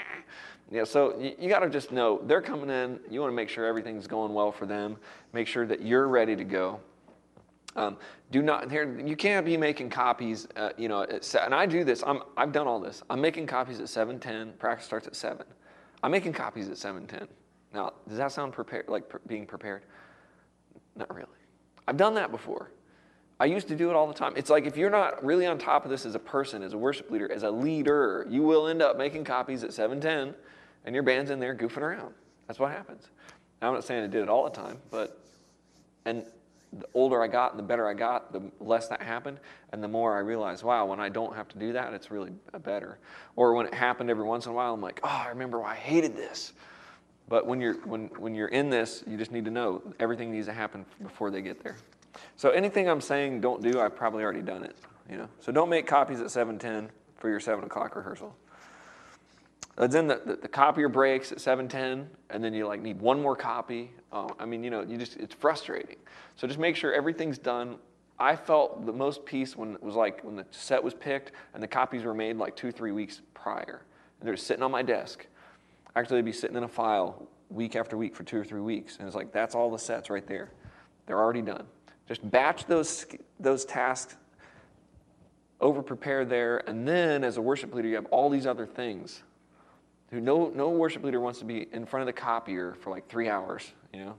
Yeah. 0.72 0.84
So 0.86 1.20
you, 1.20 1.36
you 1.40 1.50
got 1.50 1.60
to 1.60 1.70
just 1.70 1.92
know 1.92 2.22
they're 2.26 2.42
coming 2.42 2.70
in. 2.70 3.00
You 3.10 3.22
want 3.22 3.32
to 3.32 3.36
make 3.36 3.50
sure 3.50 3.66
everything's 3.66 4.08
going 4.08 4.34
well 4.34 4.52
for 4.52 4.66
them. 4.66 4.98
Make 5.34 5.48
sure 5.48 5.66
that 5.66 5.82
you're 5.82 6.08
ready 6.08 6.36
to 6.36 6.44
go. 6.44 6.80
Um, 7.78 7.98
do 8.32 8.42
not 8.42 8.72
here. 8.72 9.00
You 9.00 9.16
can't 9.16 9.46
be 9.46 9.56
making 9.56 9.90
copies. 9.92 10.48
Uh, 10.56 10.72
you 10.78 10.90
know, 10.90 11.04
at, 11.04 11.36
and 11.36 11.54
I 11.54 11.66
do 11.66 11.84
this. 11.84 12.04
I'm, 12.06 12.24
I've 12.36 12.52
done 12.52 12.68
all 12.68 12.80
this. 12.80 13.04
I'm 13.10 13.22
making 13.22 13.46
copies 13.46 13.80
at 13.80 13.86
7:10. 13.86 14.58
Practice 14.58 14.86
starts 14.86 15.08
at 15.08 15.16
seven. 15.16 15.46
I'm 16.04 16.12
making 16.12 16.34
copies 16.34 16.70
at 16.70 16.78
710. 16.78 17.28
Now, 17.74 17.94
does 18.08 18.18
that 18.18 18.32
sound 18.32 18.54
prepared, 18.54 18.88
like 18.88 19.04
being 19.28 19.46
prepared? 19.46 19.84
Not 20.96 21.14
really. 21.14 21.28
I've 21.88 21.98
done 21.98 22.16
that 22.16 22.32
before. 22.32 22.72
I 23.40 23.46
used 23.46 23.68
to 23.68 23.76
do 23.76 23.90
it 23.90 23.96
all 23.96 24.08
the 24.08 24.14
time. 24.14 24.34
It's 24.36 24.50
like 24.50 24.66
if 24.66 24.78
you're 24.78 24.90
not 24.90 25.24
really 25.24 25.46
on 25.46 25.60
top 25.60 25.86
of 25.86 25.92
this 25.92 26.06
as 26.06 26.16
a 26.16 26.20
person, 26.20 26.64
as 26.64 26.74
a 26.74 26.78
worship 26.78 27.12
leader, 27.12 27.32
as 27.32 27.44
a 27.44 27.52
leader, 27.52 28.26
you 28.30 28.42
will 28.42 28.68
end 28.68 28.82
up 28.82 28.98
making 28.98 29.26
copies 29.26 29.64
at 29.64 29.74
710 29.74 30.34
and 30.86 30.96
your 30.96 31.04
band's 31.04 31.30
in 31.30 31.40
there 31.40 31.56
goofing 31.56 31.82
around. 31.82 32.14
That's 32.48 32.60
what 32.60 32.72
happens. 32.72 33.10
Now, 33.62 33.68
I'm 33.70 33.74
not 33.76 33.84
saying 33.84 34.04
I 34.04 34.08
did 34.08 34.24
it 34.24 34.30
all 34.30 34.44
the 34.44 34.56
time, 34.56 34.80
but, 34.90 35.22
and 36.06 36.26
the 36.74 36.86
older 36.94 37.22
I 37.24 37.28
got 37.28 37.52
and 37.52 37.60
the 37.60 37.64
better 37.64 37.88
I 37.88 37.94
got, 37.94 38.34
the 38.34 38.42
less 38.60 38.88
that 38.90 39.02
happened. 39.02 39.40
And 39.72 39.84
the 39.84 39.88
more 39.88 40.16
I 40.16 40.20
realized, 40.20 40.64
wow, 40.64 40.86
when 40.86 41.00
I 41.00 41.10
don't 41.10 41.36
have 41.36 41.48
to 41.50 41.58
do 41.58 41.74
that, 41.74 41.94
it's 41.94 42.12
really 42.12 42.32
better. 42.64 43.00
Or 43.36 43.54
when 43.54 43.66
it 43.66 43.74
happened 43.74 44.10
every 44.10 44.26
once 44.26 44.46
in 44.46 44.52
a 44.52 44.56
while, 44.56 44.74
I'm 44.74 44.82
like, 44.82 45.00
oh, 45.04 45.24
I 45.26 45.30
remember 45.30 45.60
why 45.60 45.72
I 45.72 45.76
hated 45.76 46.16
this. 46.16 46.54
But 47.30 47.46
when 47.46 47.60
you're, 47.60 47.76
when, 47.86 48.08
when 48.18 48.36
you're 48.36 48.48
in 48.48 48.70
this, 48.70 49.04
you 49.08 49.18
just 49.18 49.32
need 49.32 49.46
to 49.46 49.52
know 49.52 49.82
everything 50.00 50.32
needs 50.32 50.48
to 50.48 50.54
happen 50.54 50.86
before 51.02 51.30
they 51.30 51.42
get 51.42 51.62
there. 51.62 51.76
So 52.36 52.50
anything 52.50 52.90
I'm 52.90 53.02
saying 53.02 53.42
don't 53.42 53.62
do, 53.62 53.80
I've 53.80 53.96
probably 53.96 54.24
already 54.24 54.42
done 54.42 54.64
it. 54.64 54.76
You 55.10 55.18
know, 55.18 55.30
so 55.40 55.52
don't 55.52 55.70
make 55.70 55.88
copies 55.88 56.20
at 56.20 56.28
7:10 56.28 56.90
for 57.18 57.30
your 57.30 57.40
7 57.40 57.64
o'clock 57.64 57.96
rehearsal. 57.96 58.36
Uh, 59.78 59.86
then 59.86 60.08
the, 60.08 60.40
the, 60.42 60.48
copier 60.48 60.90
breaks 60.90 61.32
at 61.32 61.38
7:10, 61.38 62.08
and 62.32 62.44
then 62.44 62.54
you 62.54 62.66
like 62.66 62.82
need 62.82 63.00
one 63.00 63.22
more 63.22 63.36
copy. 63.36 63.92
Oh, 64.12 64.30
I 64.40 64.46
mean, 64.46 64.64
you 64.64 64.72
know, 64.72 64.82
you 64.82 64.98
just 64.98 65.18
it's 65.18 65.36
frustrating. 65.36 65.98
So 66.36 66.48
just 66.48 66.60
make 66.60 66.76
sure 66.76 66.94
everything's 66.94 67.38
done. 67.38 67.78
I 68.18 68.36
felt 68.36 68.88
the 68.88 68.94
most 68.94 69.24
peace 69.24 69.56
when 69.56 69.76
it 69.76 69.84
was 69.84 69.96
like 69.96 70.24
when 70.24 70.36
the 70.36 70.46
set 70.50 70.84
was 70.84 70.96
picked 70.96 71.34
and 71.54 71.62
the 71.62 71.68
copies 71.68 72.04
were 72.04 72.16
made 72.16 72.38
like 72.38 72.56
two, 72.56 72.72
three 72.72 72.92
weeks 72.92 73.22
prior, 73.36 73.84
and 74.20 74.28
they're 74.28 74.36
sitting 74.36 74.64
on 74.64 74.72
my 74.72 74.82
desk. 74.82 75.28
Actually, 75.96 76.18
they'd 76.18 76.26
be 76.26 76.32
sitting 76.32 76.58
in 76.58 76.64
a 76.64 76.68
file 76.68 77.28
week 77.50 77.76
after 77.76 77.98
week 77.98 78.16
for 78.16 78.24
two 78.24 78.38
or 78.38 78.44
three 78.44 78.62
weeks, 78.62 78.98
and 78.98 79.08
it's 79.08 79.16
like 79.16 79.32
that's 79.32 79.54
all 79.54 79.70
the 79.70 79.80
sets 79.80 80.10
right 80.10 80.26
there. 80.26 80.52
They're 81.06 81.20
already 81.20 81.44
done. 81.44 81.66
Just 82.08 82.30
batch 82.32 82.66
those, 82.66 83.06
those 83.40 83.66
tasks, 83.66 84.16
over 85.60 85.82
prepare 85.82 86.26
there, 86.26 86.68
and 86.70 86.88
then 86.88 87.24
as 87.24 87.38
a 87.38 87.42
worship 87.42 87.74
leader, 87.74 87.88
you 87.88 87.96
have 87.96 88.06
all 88.06 88.30
these 88.30 88.48
other 88.48 88.66
things. 88.66 89.24
No, 90.12 90.52
no 90.56 90.70
worship 90.70 91.04
leader 91.04 91.20
wants 91.20 91.40
to 91.40 91.46
be 91.46 91.68
in 91.72 91.86
front 91.86 92.02
of 92.02 92.08
the 92.08 92.20
copier 92.20 92.76
for 92.80 92.90
like 92.90 93.08
three 93.10 93.30
hours, 93.30 93.72
you 93.94 94.06
know? 94.06 94.16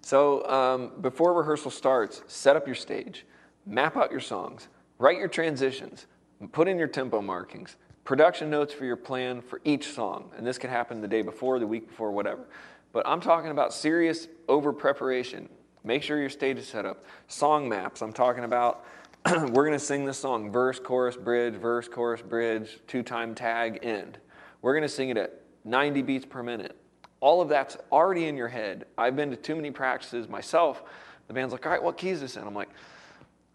So 0.00 0.48
um, 0.48 0.92
before 1.02 1.34
rehearsal 1.34 1.70
starts, 1.70 2.22
set 2.26 2.56
up 2.56 2.66
your 2.66 2.74
stage, 2.74 3.26
map 3.66 3.96
out 3.96 4.10
your 4.10 4.20
songs, 4.20 4.68
write 4.98 5.18
your 5.18 5.28
transitions, 5.28 6.06
put 6.52 6.66
in 6.66 6.78
your 6.78 6.88
tempo 6.88 7.20
markings, 7.20 7.76
production 8.04 8.50
notes 8.50 8.72
for 8.72 8.84
your 8.86 8.96
plan 8.96 9.42
for 9.42 9.60
each 9.64 9.92
song. 9.92 10.30
And 10.36 10.46
this 10.46 10.58
could 10.58 10.70
happen 10.70 11.00
the 11.00 11.08
day 11.08 11.22
before, 11.22 11.58
the 11.58 11.66
week 11.66 11.86
before, 11.86 12.10
whatever. 12.10 12.48
But 12.92 13.06
I'm 13.06 13.20
talking 13.20 13.50
about 13.50 13.72
serious 13.72 14.26
over 14.48 14.72
preparation. 14.72 15.48
Make 15.84 16.02
sure 16.02 16.18
your 16.18 16.30
stage 16.30 16.58
is 16.58 16.66
set 16.66 16.84
up. 16.86 17.04
Song 17.28 17.68
maps, 17.68 18.02
I'm 18.02 18.12
talking 18.12 18.44
about 18.44 18.84
we're 19.30 19.66
going 19.66 19.72
to 19.72 19.78
sing 19.78 20.06
this 20.06 20.18
song 20.18 20.50
verse, 20.50 20.78
chorus, 20.78 21.14
bridge, 21.14 21.54
verse, 21.54 21.88
chorus, 21.88 22.22
bridge, 22.22 22.78
two 22.86 23.02
time 23.02 23.34
tag, 23.34 23.80
end. 23.82 24.18
We're 24.62 24.72
going 24.72 24.82
to 24.82 24.88
sing 24.88 25.10
it 25.10 25.18
at 25.18 25.42
90 25.64 26.02
beats 26.02 26.24
per 26.24 26.42
minute. 26.42 26.74
All 27.20 27.42
of 27.42 27.48
that's 27.50 27.76
already 27.92 28.26
in 28.26 28.36
your 28.36 28.48
head. 28.48 28.86
I've 28.96 29.16
been 29.16 29.30
to 29.30 29.36
too 29.36 29.54
many 29.54 29.70
practices 29.70 30.26
myself. 30.26 30.84
The 31.28 31.34
band's 31.34 31.52
like, 31.52 31.66
all 31.66 31.72
right, 31.72 31.82
what 31.82 31.98
key 31.98 32.08
is 32.08 32.20
this 32.22 32.36
in? 32.36 32.46
I'm 32.46 32.54
like, 32.54 32.70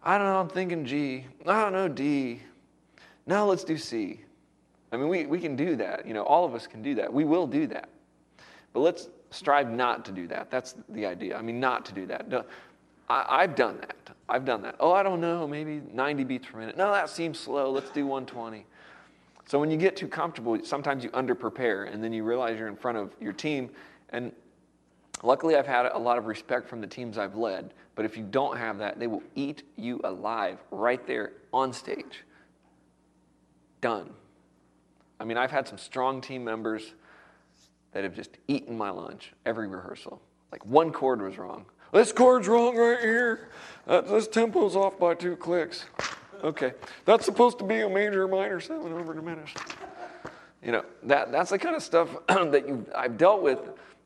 I 0.03 0.19
don't 0.19 0.27
know, 0.27 0.39
I'm 0.39 0.50
thinking 0.50 0.86
G. 0.86 1.25
I 1.48 1.63
don't 1.63 1.74
know, 1.74 1.88
D. 1.88 2.41
Now 3.25 3.45
let's 3.45 3.63
do 3.63 3.75
C. 3.75 4.22
I 4.91 4.98
mean, 4.98 5.07
we, 5.07 5.25
we 5.25 5.39
can 5.39 5.55
do 5.55 5.75
that. 5.77 6.07
You 6.07 6.13
know, 6.13 6.24
all 6.24 6.45
of 6.45 6.53
us 6.53 6.67
can 6.67 6.84
do 6.84 6.93
that. 6.95 7.12
We 7.12 7.25
will 7.25 7.48
do 7.48 7.65
that. 7.67 7.89
But 8.72 8.81
let's 8.81 9.10
strive 9.31 9.72
not 9.72 10.05
to 10.05 10.12
do 10.12 10.27
that. 10.27 10.51
That's 10.51 10.75
the 10.89 11.07
idea. 11.07 11.36
I 11.36 11.41
mean, 11.41 11.60
not 11.60 11.86
to 11.86 11.93
do 11.93 12.05
that. 12.05 12.29
I, 13.09 13.41
have 13.41 13.55
done 13.55 13.77
that. 13.81 13.95
I've 14.27 14.45
done 14.45 14.62
that. 14.63 14.75
Oh, 14.79 14.91
I 14.91 15.03
don't 15.03 15.21
know, 15.21 15.47
maybe 15.47 15.81
90 15.93 16.24
beats 16.24 16.47
per 16.47 16.57
minute. 16.57 16.77
No, 16.77 16.91
that 16.91 17.09
seems 17.09 17.39
slow. 17.39 17.71
Let's 17.71 17.91
do 17.91 18.05
120. 18.05 18.65
So 19.45 19.59
when 19.59 19.69
you 19.69 19.77
get 19.77 19.95
too 19.95 20.07
comfortable, 20.07 20.57
sometimes 20.63 21.03
you 21.03 21.12
under 21.13 21.35
prepare 21.35 21.83
and 21.83 22.03
then 22.03 22.12
you 22.12 22.24
realize 22.24 22.57
you're 22.57 22.67
in 22.67 22.75
front 22.75 22.97
of 22.97 23.13
your 23.21 23.33
team. 23.33 23.69
And 24.09 24.31
luckily, 25.21 25.55
I've 25.55 25.67
had 25.67 25.85
a 25.85 25.97
lot 25.97 26.17
of 26.17 26.25
respect 26.25 26.67
from 26.67 26.81
the 26.81 26.88
teams 26.88 27.17
I've 27.17 27.35
led. 27.35 27.74
But 27.93 28.05
if 28.05 28.17
you 28.17 28.24
don't 28.24 28.57
have 28.57 28.79
that, 28.79 29.00
they 29.00 29.07
will 29.07 29.24
eat 29.35 29.63
you 29.75 30.01
alive 30.03 30.57
right 30.71 31.05
there 31.05 31.33
on 31.53 31.71
stage. 31.71 32.24
Done. 33.81 34.09
I 35.19 35.25
mean, 35.25 35.38
I've 35.38 35.51
had 35.51 35.67
some 35.67 35.77
strong 35.77 36.21
team 36.21 36.43
members 36.43 36.93
that 37.91 38.03
have 38.03 38.15
just 38.15 38.31
eaten 38.47 38.77
my 38.77 38.89
lunch 38.89 39.31
every 39.45 39.67
rehearsal. 39.67 40.21
Like 40.51 40.65
one 40.65 40.91
chord 40.91 41.21
was 41.21 41.38
wrong. 41.38 41.65
This 41.92 42.12
chord's 42.12 42.48
wrong 42.48 42.75
right 42.75 43.00
here. 43.00 43.50
Uh, 43.88 44.01
this 44.01 44.27
tempo's 44.27 44.75
off 44.75 45.00
by 45.00 45.13
two 45.13 45.36
clicks. 45.36 45.86
Okay, 46.44 46.74
that's 47.06 47.25
supposed 47.25 47.58
to 47.60 47.63
be 47.63 47.82
a 47.82 47.89
major, 47.89 48.27
minor 48.27 48.60
seven 48.60 48.94
over 48.94 49.13
diminished. 49.13 49.58
You 50.63 50.72
know 50.72 50.86
that 51.04 51.32
that's 51.32 51.51
the 51.51 51.60
kind 51.60 51.75
of 51.75 51.84
stuff 51.84 52.10
that 52.27 52.68
you 52.68 52.86
I've 52.96 53.18
dealt 53.18 53.42
with, 53.42 53.60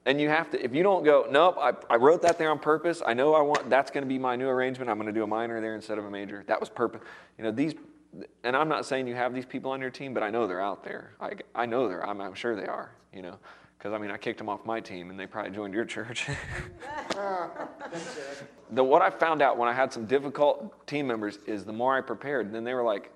and 0.06 0.20
you 0.20 0.30
have 0.30 0.52
to. 0.52 0.64
If 0.64 0.76
you 0.76 0.84
don't 0.84 1.04
go, 1.04 1.28
nope, 1.30 1.58
I, 1.58 1.74
I 1.90 1.96
wrote 1.96 2.22
that 2.24 2.38
there 2.38 2.52
on 2.52 2.60
purpose. 2.60 3.02
I 3.06 3.14
know 3.14 3.34
I 3.34 3.42
want 3.42 3.70
that's 3.70 3.90
going 3.92 4.04
to 4.04 4.08
be 4.08 4.20
my 4.20 4.36
new 4.36 4.48
arrangement. 4.48 4.90
I'm 4.90 4.98
going 4.98 5.08
to 5.08 5.14
do 5.14 5.24
a 5.24 5.28
minor 5.28 5.62
there 5.62 5.76
instead 5.76 5.98
of 5.98 6.06
a 6.06 6.12
major. 6.12 6.44
That 6.48 6.60
was 6.60 6.70
purpose. 6.70 7.02
You 7.38 7.46
know 7.46 7.52
these, 7.52 7.76
and 8.44 8.56
I'm 8.56 8.68
not 8.68 8.86
saying 8.86 9.08
you 9.08 9.16
have 9.16 9.34
these 9.34 9.46
people 9.46 9.72
on 9.72 9.80
your 9.80 9.90
team, 9.90 10.14
but 10.14 10.22
I 10.22 10.30
know 10.30 10.48
they're 10.48 10.62
out 10.62 10.84
there. 10.84 11.14
I 11.22 11.32
I 11.56 11.66
know 11.66 11.88
they're. 11.88 12.06
I'm, 12.06 12.20
I'm 12.20 12.36
sure 12.36 12.56
they 12.56 12.68
are. 12.68 12.92
You 13.14 13.22
know, 13.22 13.40
because 13.80 13.94
I 13.94 13.98
mean, 13.98 14.12
I 14.12 14.18
kicked 14.18 14.38
them 14.40 14.50
off 14.50 14.66
my 14.66 14.82
team 14.82 15.10
and 15.10 15.18
they 15.18 15.26
probably 15.26 15.52
joined 15.52 15.74
your 15.74 15.86
church. 15.86 16.28
the, 18.72 18.84
what 18.84 19.02
I 19.02 19.10
found 19.10 19.42
out 19.42 19.58
when 19.58 19.70
I 19.70 19.74
had 19.74 19.94
some 19.94 20.06
difficult 20.06 20.86
team 20.86 21.08
members 21.08 21.40
is 21.48 21.64
the 21.64 21.72
more 21.72 21.98
I 21.98 22.02
prepared, 22.02 22.52
then 22.52 22.66
they 22.66 22.74
were 22.74 22.84
like, 22.84 23.10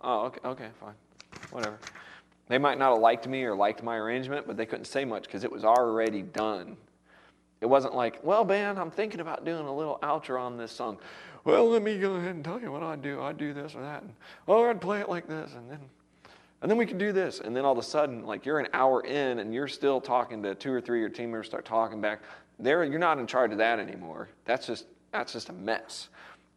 oh, 0.00 0.26
okay, 0.26 0.40
okay, 0.44 0.68
fine, 0.78 0.94
whatever. 1.50 1.76
They 2.46 2.58
might 2.58 2.78
not 2.78 2.92
have 2.92 3.00
liked 3.00 3.26
me 3.26 3.42
or 3.42 3.56
liked 3.56 3.82
my 3.82 3.96
arrangement, 3.96 4.46
but 4.46 4.56
they 4.56 4.64
couldn't 4.64 4.84
say 4.84 5.04
much 5.04 5.24
because 5.24 5.42
it 5.42 5.50
was 5.50 5.64
already 5.64 6.22
done. 6.22 6.76
It 7.60 7.66
wasn't 7.66 7.94
like, 7.94 8.22
well, 8.24 8.44
Ben, 8.44 8.78
I'm 8.78 8.90
thinking 8.92 9.20
about 9.20 9.44
doing 9.44 9.66
a 9.66 9.74
little 9.74 9.98
outro 10.02 10.40
on 10.40 10.56
this 10.56 10.70
song. 10.70 10.98
Well, 11.44 11.68
let 11.68 11.82
me 11.82 11.98
go 11.98 12.14
ahead 12.14 12.36
and 12.36 12.44
tell 12.44 12.60
you 12.60 12.70
what 12.70 12.82
I'd 12.82 13.02
do. 13.02 13.20
I'd 13.22 13.38
do 13.38 13.52
this 13.52 13.74
or 13.74 13.82
that. 13.82 14.02
And, 14.02 14.14
oh, 14.46 14.68
I'd 14.68 14.80
play 14.80 15.00
it 15.00 15.08
like 15.08 15.26
this. 15.26 15.52
And 15.54 15.68
then 15.68 15.80
and 16.62 16.70
then 16.70 16.76
we 16.76 16.86
can 16.86 16.98
do 16.98 17.12
this. 17.12 17.40
And 17.40 17.56
then 17.56 17.64
all 17.64 17.72
of 17.72 17.78
a 17.78 17.82
sudden, 17.82 18.26
like 18.26 18.44
you're 18.44 18.58
an 18.58 18.68
hour 18.72 19.00
in 19.02 19.38
and 19.38 19.54
you're 19.54 19.68
still 19.68 20.00
talking 20.00 20.42
to 20.42 20.54
two 20.54 20.72
or 20.72 20.80
three 20.80 20.98
of 20.98 21.00
your 21.00 21.08
team 21.08 21.30
members, 21.30 21.46
start 21.46 21.64
talking 21.64 22.00
back. 22.00 22.20
There, 22.58 22.84
you're 22.84 22.98
not 22.98 23.18
in 23.18 23.26
charge 23.26 23.52
of 23.52 23.58
that 23.58 23.78
anymore. 23.78 24.28
That's 24.44 24.66
just 24.66 24.86
that's 25.12 25.32
just 25.32 25.48
a 25.48 25.52
mess. 25.52 26.08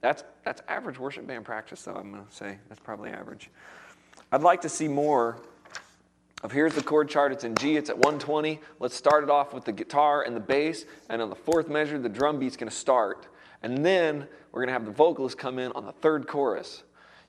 That's 0.01 0.23
that's 0.43 0.61
average 0.67 0.99
worship 0.99 1.25
band 1.25 1.45
practice, 1.45 1.83
though. 1.83 1.95
I'm 1.95 2.13
to 2.13 2.23
say 2.29 2.57
that's 2.67 2.81
probably 2.81 3.11
average. 3.11 3.49
I'd 4.31 4.41
like 4.41 4.61
to 4.61 4.69
see 4.69 4.87
more 4.87 5.37
of 6.43 6.51
here's 6.51 6.75
the 6.75 6.83
chord 6.83 7.07
chart. 7.07 7.31
It's 7.31 7.45
in 7.45 7.55
G. 7.55 7.77
It's 7.77 7.89
at 7.89 7.97
120. 7.97 8.59
Let's 8.79 8.95
start 8.95 9.23
it 9.23 9.29
off 9.29 9.53
with 9.53 9.63
the 9.63 9.71
guitar 9.71 10.23
and 10.23 10.35
the 10.35 10.41
bass, 10.41 10.83
and 11.09 11.21
on 11.21 11.29
the 11.29 11.35
fourth 11.35 11.69
measure, 11.69 11.97
the 11.97 12.09
drum 12.09 12.39
beat's 12.39 12.57
to 12.69 12.75
start, 12.75 13.27
and 13.61 13.85
then 13.85 14.27
we're 14.51 14.61
to 14.67 14.73
have 14.73 14.85
the 14.85 14.91
vocalist 14.91 15.37
come 15.37 15.57
in 15.57 15.71
on 15.71 15.85
the 15.85 15.93
third 15.93 16.27
chorus. 16.27 16.83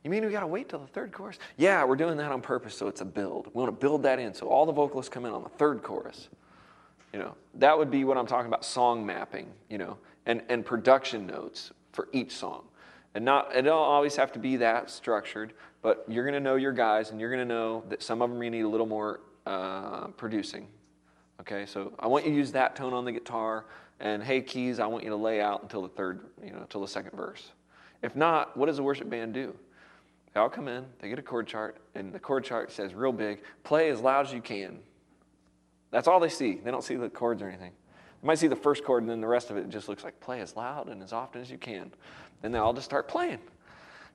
You 0.05 0.11
mean 0.11 0.25
we 0.25 0.31
got 0.31 0.41
to 0.41 0.47
wait 0.47 0.69
till 0.69 0.81
the 0.81 0.87
third 0.87 1.13
chorus? 1.13 1.39
Yeah, 1.57 1.83
we're 1.83 1.97
doing 1.97 2.19
that 2.19 2.31
on 2.31 2.43
purpose 2.43 2.77
so 2.77 2.89
it's 2.89 3.01
a 3.01 3.07
build. 3.07 3.47
We 3.55 3.63
want 3.63 3.69
to 3.69 3.81
build 3.81 4.03
that 4.03 4.19
in 4.19 4.35
so 4.35 4.49
all 4.49 4.67
the 4.67 4.73
vocalists 4.73 5.09
come 5.09 5.25
in 5.25 5.33
on 5.33 5.43
the 5.43 5.49
third 5.49 5.83
chorus. 5.83 6.29
You 7.15 7.21
know, 7.21 7.35
that 7.55 7.77
would 7.77 7.91
be 7.91 8.05
what 8.05 8.19
I'm 8.19 8.27
talking 8.27 8.49
about 8.49 8.65
song 8.67 9.07
mapping, 9.07 9.49
you 9.71 9.79
know, 9.79 9.97
and, 10.27 10.43
and 10.51 10.65
production 10.65 11.27
notes 11.27 11.73
for 11.93 12.09
each 12.13 12.33
song. 12.33 12.65
And 13.15 13.25
not 13.25 13.57
it 13.57 13.63
don't 13.63 13.79
always 13.79 14.15
have 14.17 14.31
to 14.33 14.39
be 14.39 14.57
that 14.57 14.91
structured, 14.91 15.55
but 15.81 16.05
you're 16.07 16.25
going 16.25 16.35
to 16.35 16.41
know 16.41 16.57
your 16.57 16.73
guys 16.73 17.11
and 17.11 17.19
you're 17.19 17.31
going 17.31 17.47
to 17.47 17.55
know 17.55 17.83
that 17.89 18.03
some 18.03 18.21
of 18.21 18.29
them 18.29 18.43
you 18.43 18.51
need 18.51 18.63
a 18.63 18.69
little 18.69 18.87
more 18.87 19.21
uh, 19.47 20.09
producing. 20.09 20.67
Okay, 21.41 21.65
so 21.65 21.95
I 21.99 22.09
want 22.09 22.27
you 22.27 22.33
to 22.33 22.37
use 22.37 22.53
that 22.53 22.77
tone 22.77 22.93
on 22.93 23.05
the 23.05 23.13
guitar, 23.13 23.65
and 24.01 24.23
hey 24.23 24.43
keys, 24.43 24.81
I 24.81 24.87
want 24.87 25.05
you 25.05 25.11
to 25.11 25.17
lay 25.17 25.41
out 25.41 25.63
until 25.63 25.83
the 25.83 25.89
third, 25.89 26.27
you 26.45 26.51
know, 26.51 26.61
until 26.61 26.81
the 26.83 26.89
second 26.89 27.17
verse. 27.17 27.53
If 28.03 28.17
not, 28.17 28.57
what 28.57 28.67
does 28.67 28.77
the 28.77 28.83
worship 28.83 29.09
band 29.09 29.33
do? 29.33 29.55
They 30.35 30.41
all 30.41 30.49
come 30.49 30.67
in, 30.67 30.85
they 30.99 31.09
get 31.09 31.19
a 31.21 31.23
chord 31.23 31.47
chart, 31.47 31.77
and 31.95 32.13
the 32.13 32.19
chord 32.19 32.45
chart 32.45 32.73
says 32.73 32.93
real 32.93 33.13
big, 33.13 33.41
play 33.63 33.89
as 33.91 34.01
loud 34.01 34.27
as 34.27 34.33
you 34.33 34.41
can. 34.41 34.81
That's 35.93 36.09
all 36.09 36.19
they 36.19 36.29
see. 36.29 36.55
They 36.55 36.73
don't 36.73 36.83
see 36.83 36.97
the 36.97 37.09
chords 37.09 37.41
or 37.41 37.47
anything. 37.47 37.71
They 38.21 38.27
might 38.27 38.39
see 38.41 38.49
the 38.49 38.57
first 38.57 38.85
chord, 38.85 39.05
and 39.05 39.11
then 39.11 39.21
the 39.21 39.29
rest 39.29 39.51
of 39.51 39.57
it 39.57 39.69
just 39.69 39.89
looks 39.89 40.03
like 40.03 40.19
play 40.19 40.41
as 40.41 40.57
loud 40.57 40.89
and 40.89 41.03
as 41.05 41.13
often 41.13 41.41
as 41.41 41.53
you 41.53 41.59
can. 41.59 41.93
Then 42.43 42.51
they 42.51 42.59
all 42.59 42.73
just 42.73 42.85
start 42.85 43.07
playing. 43.07 43.39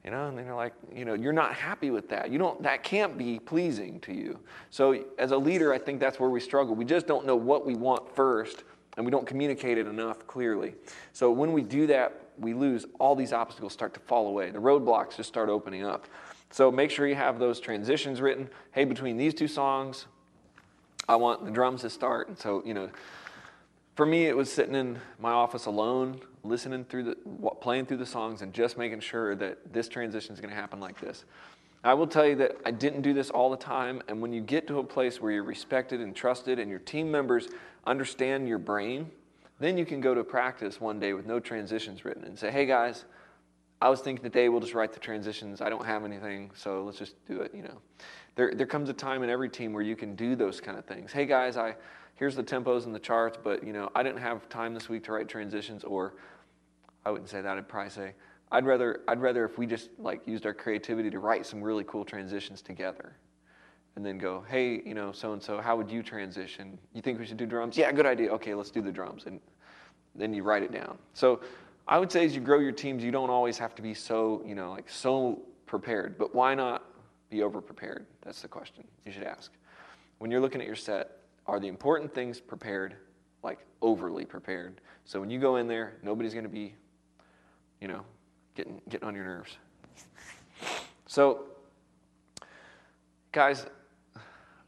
You 0.04 0.12
know, 0.12 0.28
and 0.28 0.38
then 0.38 0.46
you're 0.46 0.56
like, 0.56 0.74
you 0.94 1.06
know, 1.06 1.14
you're 1.14 1.34
not 1.34 1.54
happy 1.54 1.90
with 1.90 2.10
that. 2.10 2.32
You 2.32 2.38
don't 2.38 2.62
that 2.64 2.84
can't 2.84 3.18
be 3.18 3.40
pleasing 3.40 4.00
to 4.02 4.14
you. 4.14 4.40
So 4.70 5.04
as 5.18 5.32
a 5.32 5.38
leader, 5.38 5.74
I 5.74 5.78
think 5.78 6.00
that's 6.00 6.20
where 6.20 6.30
we 6.30 6.40
struggle. 6.40 6.74
We 6.74 6.86
just 6.86 7.06
don't 7.06 7.26
know 7.26 7.36
what 7.36 7.66
we 7.66 7.76
want 7.76 8.14
first, 8.16 8.64
and 8.98 9.06
we 9.06 9.12
don't 9.12 9.28
communicate 9.28 9.78
it 9.78 9.88
enough 9.88 10.26
clearly. 10.26 10.76
So 11.12 11.32
when 11.32 11.52
we 11.52 11.64
do 11.64 11.88
that, 11.88 12.29
we 12.40 12.54
lose, 12.54 12.86
all 13.00 13.16
these 13.16 13.34
obstacles 13.34 13.74
start 13.74 13.94
to 13.94 14.00
fall 14.02 14.28
away. 14.28 14.52
The 14.52 14.60
roadblocks 14.60 15.18
just 15.18 15.30
start 15.30 15.50
opening 15.50 15.86
up. 15.86 16.08
So 16.52 16.72
make 16.72 16.90
sure 16.90 17.08
you 17.08 17.16
have 17.16 17.40
those 17.40 17.60
transitions 17.60 18.22
written. 18.22 18.50
Hey, 18.72 18.86
between 18.86 19.18
these 19.18 19.34
two 19.34 19.48
songs, 19.48 20.08
I 21.08 21.16
want 21.16 21.46
the 21.46 21.52
drums 21.52 21.82
to 21.82 21.90
start. 21.90 22.28
And 22.28 22.38
so, 22.38 22.64
you 22.66 22.74
know, 22.74 22.90
for 23.96 24.06
me, 24.06 24.28
it 24.28 24.36
was 24.36 24.52
sitting 24.52 24.76
in 24.76 25.00
my 25.20 25.32
office 25.32 25.66
alone, 25.66 26.22
listening 26.44 26.86
through 26.86 27.04
the, 27.04 27.16
playing 27.62 27.86
through 27.86 27.98
the 27.98 28.06
songs, 28.06 28.42
and 28.42 28.54
just 28.54 28.78
making 28.78 29.02
sure 29.02 29.36
that 29.36 29.74
this 29.74 29.90
transition 29.90 30.34
is 30.34 30.40
going 30.40 30.52
to 30.52 30.56
happen 30.56 30.80
like 30.80 31.00
this. 31.02 31.26
I 31.84 31.94
will 31.94 32.08
tell 32.08 32.26
you 32.26 32.36
that 32.38 32.58
I 32.66 32.72
didn't 32.72 33.02
do 33.02 33.14
this 33.14 33.30
all 33.30 33.50
the 33.50 33.58
time, 33.58 34.02
and 34.08 34.22
when 34.22 34.34
you 34.34 34.42
get 34.42 34.68
to 34.68 34.80
a 34.80 34.84
place 34.84 35.22
where 35.22 35.32
you're 35.32 35.44
respected 35.44 36.02
and 36.02 36.16
trusted, 36.16 36.60
and 36.60 36.70
your 36.70 36.80
team 36.80 37.12
members 37.12 37.50
understand 37.86 38.48
your 38.48 38.58
brain, 38.58 39.12
then 39.60 39.78
you 39.78 39.86
can 39.86 40.02
go 40.02 40.14
to 40.16 40.24
practice 40.24 40.80
one 40.80 41.00
day 41.00 41.14
with 41.14 41.26
no 41.26 41.40
transitions 41.40 42.06
written 42.06 42.24
and 42.24 42.38
say, 42.38 42.50
"Hey 42.52 42.66
guys, 42.66 43.06
I 43.82 43.90
was 43.90 44.02
thinking 44.02 44.24
today 44.24 44.50
we'll 44.50 44.62
just 44.62 44.74
write 44.74 44.94
the 44.94 45.00
transitions. 45.00 45.62
I 45.62 45.70
don't 45.70 45.86
have 45.86 46.04
anything, 46.04 46.52
so 46.56 46.84
let's 46.84 46.98
just 46.98 47.24
do 47.26 47.42
it." 47.42 47.54
You 47.54 47.64
know, 47.64 47.82
there 48.36 48.54
there 48.54 48.68
comes 48.68 48.90
a 48.90 48.94
time 48.94 49.24
in 49.24 49.30
every 49.30 49.50
team 49.50 49.74
where 49.74 49.84
you 49.84 49.96
can 49.96 50.16
do 50.16 50.36
those 50.36 50.62
kind 50.62 50.78
of 50.78 50.86
things. 50.86 51.12
Hey 51.12 51.26
guys, 51.26 51.58
I 51.58 51.76
here's 52.16 52.36
the 52.36 52.44
tempos 52.44 52.86
and 52.86 52.94
the 52.94 53.00
charts, 53.00 53.38
but 53.42 53.64
you 53.64 53.74
know, 53.74 53.90
I 53.96 54.04
didn't 54.04 54.20
have 54.20 54.48
time 54.50 54.74
this 54.74 54.90
week 54.90 55.04
to 55.06 55.12
write 55.12 55.28
transitions, 55.28 55.84
or 55.84 56.16
I 57.06 57.12
wouldn't 57.12 57.30
say 57.30 57.42
that. 57.42 57.58
I'd 57.58 57.68
probably 57.68 57.90
say 57.92 58.14
I'd 58.52 58.66
rather 58.66 59.02
I'd 59.08 59.22
rather 59.22 59.46
if 59.46 59.58
we 59.58 59.66
just 59.66 59.90
like 59.98 60.26
used 60.28 60.46
our 60.46 60.54
creativity 60.54 61.10
to 61.10 61.20
write 61.20 61.46
some 61.46 61.62
really 61.62 61.84
cool 61.86 62.06
transitions 62.06 62.62
together. 62.62 63.16
And 63.96 64.06
then 64.06 64.18
go, 64.18 64.46
hey, 64.48 64.82
you 64.86 64.94
know, 64.94 65.12
so 65.12 65.34
and 65.34 65.44
so, 65.44 65.60
how 65.60 65.76
would 65.76 65.92
you 65.92 66.02
transition? 66.02 66.78
You 66.94 67.02
think 67.02 67.20
we 67.20 67.26
should 67.26 67.38
do 67.38 67.46
drums? 67.46 67.78
Yeah, 67.78 67.92
good 67.92 68.06
idea. 68.06 68.32
Okay, 68.34 68.54
let's 68.54 68.72
do 68.72 68.82
the 68.82 68.92
drums. 68.92 69.24
And 69.26 69.42
then 70.16 70.34
you 70.34 70.44
write 70.44 70.64
it 70.64 70.72
down. 70.72 70.98
So 71.14 71.42
I 71.88 71.98
would 71.98 72.12
say 72.12 72.24
as 72.24 72.36
you 72.36 72.42
grow 72.42 72.60
your 72.60 72.72
teams, 72.72 73.04
you 73.04 73.12
don't 73.12 73.30
always 73.30 73.58
have 73.58 73.76
to 73.76 73.82
be 73.82 73.94
so, 73.94 74.42
you 74.46 74.56
know, 74.56 74.72
like 74.72 74.90
so 74.90 75.42
prepared. 75.66 76.18
But 76.18 76.34
why 76.34 76.56
not 76.56 76.84
be 77.30 77.44
over 77.44 77.62
prepared? 77.62 78.06
That's 78.22 78.42
the 78.42 78.48
question 78.48 78.84
you 79.06 79.12
should 79.12 79.24
ask. 79.24 79.52
When 80.20 80.32
you're 80.32 80.42
looking 80.42 80.62
at 80.62 80.68
your 80.68 80.76
set, 80.76 81.18
are 81.48 81.60
the 81.60 81.68
important 81.68 82.14
things 82.14 82.40
prepared, 82.40 82.96
like 83.44 83.60
overly 83.82 84.24
prepared? 84.24 84.82
So 85.06 85.20
when 85.20 85.30
you 85.30 85.40
go 85.40 85.56
in 85.56 85.68
there, 85.68 85.94
nobody's 86.04 86.34
going 86.34 86.46
to 86.46 86.50
be, 86.50 86.76
you 87.82 87.88
know, 87.88 88.02
getting, 88.56 88.82
getting 88.88 89.08
on 89.08 89.16
your 89.16 89.26
nerves. 89.26 89.58
So, 91.08 91.46
guys, 93.32 93.66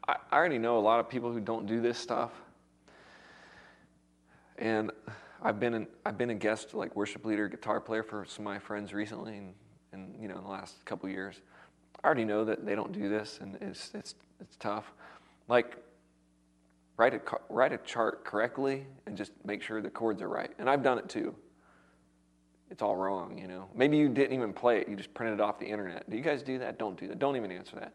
I, 0.08 0.16
I 0.30 0.36
already 0.36 0.58
know 0.58 0.78
a 0.78 0.80
lot 0.80 1.00
of 1.00 1.08
people 1.08 1.32
who 1.32 1.40
don't 1.40 1.66
do 1.66 1.80
this 1.80 1.98
stuff. 1.98 2.30
And 4.58 4.90
I've 5.42 5.58
been 5.58 5.74
an, 5.74 5.86
I've 6.06 6.18
been 6.18 6.30
a 6.30 6.34
guest 6.34 6.74
like 6.74 6.94
worship 6.94 7.24
leader, 7.24 7.48
guitar 7.48 7.80
player 7.80 8.02
for 8.02 8.24
some 8.24 8.46
of 8.46 8.52
my 8.52 8.58
friends 8.58 8.92
recently, 8.94 9.38
and, 9.38 9.54
and 9.92 10.14
you 10.20 10.28
know 10.28 10.36
in 10.36 10.44
the 10.44 10.50
last 10.50 10.84
couple 10.84 11.08
years. 11.08 11.40
I 12.02 12.06
already 12.06 12.24
know 12.24 12.44
that 12.44 12.64
they 12.64 12.74
don't 12.74 12.92
do 12.92 13.08
this, 13.08 13.38
and 13.40 13.56
it's 13.60 13.90
it's 13.94 14.14
it's 14.40 14.56
tough. 14.56 14.92
Like 15.48 15.76
write 16.96 17.14
a 17.14 17.20
write 17.48 17.72
a 17.72 17.78
chart 17.78 18.24
correctly 18.24 18.86
and 19.06 19.16
just 19.16 19.32
make 19.44 19.62
sure 19.62 19.80
the 19.82 19.90
chords 19.90 20.22
are 20.22 20.28
right. 20.28 20.50
And 20.58 20.70
I've 20.70 20.82
done 20.82 20.98
it 20.98 21.08
too. 21.08 21.34
It's 22.70 22.82
all 22.82 22.96
wrong, 22.96 23.36
you 23.36 23.48
know. 23.48 23.68
Maybe 23.74 23.96
you 23.98 24.08
didn't 24.08 24.34
even 24.34 24.52
play 24.52 24.80
it; 24.80 24.88
you 24.88 24.96
just 24.96 25.12
printed 25.12 25.40
it 25.40 25.42
off 25.42 25.58
the 25.58 25.66
internet. 25.66 26.08
Do 26.08 26.16
you 26.16 26.22
guys 26.22 26.42
do 26.42 26.58
that? 26.60 26.78
Don't 26.78 26.98
do 26.98 27.08
that. 27.08 27.18
Don't 27.18 27.36
even 27.36 27.50
answer 27.50 27.76
that. 27.76 27.92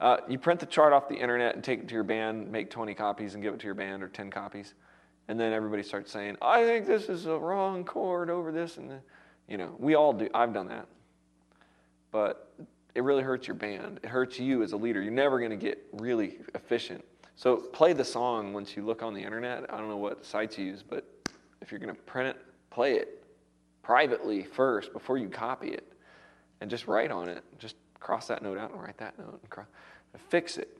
Uh, 0.00 0.18
you 0.28 0.38
print 0.38 0.60
the 0.60 0.66
chart 0.66 0.92
off 0.92 1.08
the 1.08 1.16
internet 1.16 1.54
and 1.54 1.62
take 1.62 1.80
it 1.80 1.88
to 1.88 1.94
your 1.94 2.04
band, 2.04 2.50
make 2.50 2.70
20 2.70 2.94
copies 2.94 3.34
and 3.34 3.42
give 3.42 3.54
it 3.54 3.60
to 3.60 3.66
your 3.66 3.74
band, 3.74 4.02
or 4.02 4.08
10 4.08 4.30
copies 4.30 4.74
and 5.28 5.38
then 5.38 5.52
everybody 5.52 5.82
starts 5.82 6.10
saying, 6.10 6.36
I 6.40 6.64
think 6.64 6.86
this 6.86 7.10
is 7.10 7.26
a 7.26 7.38
wrong 7.38 7.84
chord 7.84 8.30
over 8.30 8.50
this. 8.50 8.78
And, 8.78 8.92
you 9.46 9.58
know, 9.58 9.74
we 9.78 9.94
all 9.94 10.14
do. 10.14 10.28
I've 10.34 10.54
done 10.54 10.68
that. 10.68 10.86
But 12.10 12.50
it 12.94 13.02
really 13.02 13.22
hurts 13.22 13.46
your 13.46 13.54
band. 13.54 14.00
It 14.02 14.08
hurts 14.08 14.38
you 14.38 14.62
as 14.62 14.72
a 14.72 14.76
leader. 14.76 15.02
You're 15.02 15.12
never 15.12 15.38
going 15.38 15.50
to 15.50 15.56
get 15.56 15.86
really 15.92 16.38
efficient. 16.54 17.04
So 17.36 17.56
play 17.56 17.92
the 17.92 18.04
song 18.04 18.54
once 18.54 18.74
you 18.74 18.84
look 18.84 19.02
on 19.02 19.12
the 19.12 19.20
internet. 19.20 19.66
I 19.72 19.76
don't 19.76 19.88
know 19.88 19.98
what 19.98 20.24
sites 20.24 20.56
you 20.56 20.64
use, 20.64 20.82
but 20.82 21.06
if 21.60 21.70
you're 21.70 21.78
going 21.78 21.94
to 21.94 22.02
print 22.02 22.30
it, 22.30 22.42
play 22.70 22.94
it 22.94 23.22
privately 23.82 24.44
first 24.44 24.94
before 24.94 25.18
you 25.18 25.28
copy 25.28 25.68
it. 25.68 25.92
And 26.62 26.70
just 26.70 26.88
write 26.88 27.10
on 27.10 27.28
it. 27.28 27.44
Just 27.58 27.76
cross 28.00 28.26
that 28.28 28.42
note 28.42 28.58
out 28.58 28.70
and 28.72 28.80
write 28.80 28.98
that 28.98 29.18
note 29.18 29.38
and, 29.40 29.50
cross, 29.50 29.66
fix 30.28 30.56
it. 30.58 30.76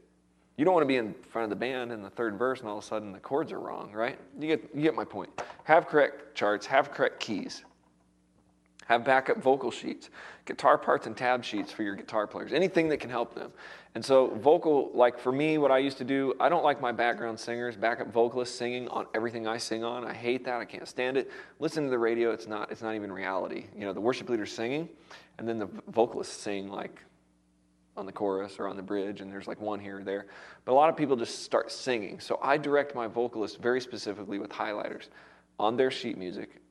You 0.57 0.65
don't 0.65 0.75
want 0.75 0.83
to 0.83 0.89
be 0.89 0.97
in 0.97 1.15
front 1.31 1.45
of 1.45 1.51
the 1.51 1.57
band 1.57 1.93
in 1.93 2.03
the 2.03 2.11
third 2.11 2.37
verse 2.37 2.61
and 2.61 2.69
all 2.69 2.79
of 2.79 2.85
a 2.85 2.87
sudden 2.87 3.13
the 3.13 3.21
chords 3.21 3.53
are 3.53 3.61
wrong, 3.61 3.93
right? 3.93 4.19
You 4.41 4.49
get, 4.49 4.71
you 4.75 4.83
get 4.83 4.95
my 4.95 5.05
point. 5.05 5.31
Have 5.65 5.87
correct 5.87 6.35
charts, 6.35 6.67
have 6.67 6.91
correct 6.91 7.21
keys, 7.21 7.65
have 8.87 9.05
backup 9.05 9.37
vocal 9.37 9.71
sheets, 9.71 10.11
guitar 10.47 10.79
parts 10.79 11.07
and 11.07 11.17
tab 11.17 11.45
sheets 11.45 11.71
for 11.71 11.83
your 11.83 11.95
guitar 11.95 12.27
players, 12.27 12.53
anything 12.53 12.89
that 12.89 12.97
can 12.97 13.11
help 13.11 13.35
them. 13.35 13.53
And 13.95 14.05
so, 14.05 14.29
vocal, 14.37 14.91
like 14.95 15.19
for 15.19 15.31
me, 15.31 15.59
what 15.59 15.71
I 15.71 15.79
used 15.79 15.99
to 15.99 16.05
do, 16.05 16.35
I 16.41 16.49
don't 16.49 16.65
like 16.65 16.81
my 16.81 16.91
background 16.91 17.39
singers, 17.39 17.77
backup 17.77 18.13
vocalists 18.13 18.57
singing 18.57 18.89
on 18.89 19.07
everything 19.15 19.47
I 19.47 19.59
sing 19.59 19.85
on. 19.85 20.05
I 20.05 20.15
hate 20.15 20.45
that. 20.47 20.61
I 20.61 20.65
can't 20.65 20.89
stand 20.89 21.17
it. 21.17 21.31
Listen 21.61 21.85
to 21.85 21.91
the 21.91 21.99
radio, 21.99 22.31
it's 22.31 22.47
not, 22.47 22.73
it's 22.73 22.83
not 22.83 22.95
even 22.95 23.13
reality. 23.13 23.67
You 23.77 23.85
know, 23.85 23.93
the 23.93 24.01
worship 24.01 24.29
leader's 24.29 24.53
singing, 24.53 24.89
and 25.39 25.47
then 25.47 25.59
the 25.59 25.69
vocalists 25.89 26.41
sing 26.41 26.71
like 26.71 27.03
on 27.99 28.07
the 28.07 28.13
chorus 28.13 28.59
or 28.59 28.69
on 28.69 28.77
the 28.77 28.83
bridge, 28.83 29.21
and 29.21 29.31
there's 29.31 29.47
like 29.47 29.61
one 29.61 29.81
here 29.81 29.99
or 29.99 30.05
there. 30.05 30.27
But 30.65 30.73
a 30.73 30.75
lot 30.75 30.89
of 30.89 30.97
people 30.97 31.17
just 31.17 31.43
start 31.43 31.71
singing. 31.71 32.21
So 32.21 32.39
I 32.43 32.57
direct 32.57 32.95
my 32.95 33.07
vocalists 33.07 33.57
very 33.57 33.81
specifically 33.81 34.39
with 34.39 34.51
highlighters 34.51 35.09
on 35.59 35.77
their 35.77 35.91
sheet 35.91 36.17
music. 36.17 36.63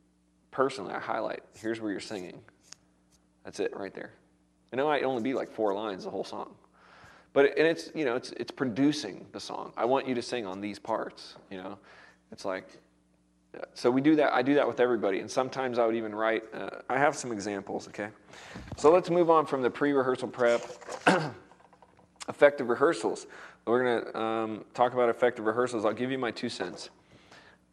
Personally, 0.51 0.93
I 0.93 0.99
highlight 0.99 1.43
here's 1.55 1.81
where 1.81 1.91
you're 1.91 1.99
singing. 1.99 2.39
That's 3.43 3.59
it 3.59 3.75
right 3.75 3.93
there. 3.93 4.11
And 4.71 4.81
it 4.81 4.83
might 4.83 5.03
only 5.03 5.21
be 5.21 5.33
like 5.33 5.51
four 5.51 5.73
lines 5.73 6.05
the 6.05 6.09
whole 6.09 6.23
song. 6.23 6.55
But 7.33 7.57
and 7.57 7.67
it's 7.67 7.91
you 7.93 8.05
know 8.05 8.15
it's 8.15 8.31
it's 8.31 8.51
producing 8.51 9.25
the 9.31 9.39
song. 9.39 9.73
I 9.77 9.85
want 9.85 10.07
you 10.07 10.15
to 10.15 10.21
sing 10.21 10.45
on 10.47 10.61
these 10.61 10.79
parts. 10.79 11.35
You 11.51 11.57
know, 11.57 11.77
it's 12.31 12.45
like 12.45 12.79
so 13.73 13.89
we 13.91 14.01
do 14.01 14.15
that. 14.15 14.33
I 14.33 14.41
do 14.41 14.55
that 14.55 14.67
with 14.67 14.79
everybody, 14.79 15.19
and 15.19 15.29
sometimes 15.29 15.79
I 15.79 15.85
would 15.85 15.95
even 15.95 16.13
write. 16.13 16.43
Uh, 16.53 16.69
I 16.89 16.97
have 16.97 17.15
some 17.15 17.31
examples. 17.31 17.87
Okay, 17.87 18.09
so 18.75 18.91
let's 18.91 19.09
move 19.09 19.29
on 19.29 19.45
from 19.45 19.61
the 19.61 19.69
pre-rehearsal 19.69 20.29
prep. 20.29 20.61
effective 22.29 22.69
rehearsals. 22.69 23.27
We're 23.65 23.83
going 23.83 24.05
to 24.13 24.19
um, 24.19 24.65
talk 24.73 24.93
about 24.93 25.09
effective 25.09 25.45
rehearsals. 25.45 25.85
I'll 25.85 25.93
give 25.93 26.11
you 26.11 26.17
my 26.17 26.31
two 26.31 26.49
cents. 26.49 26.89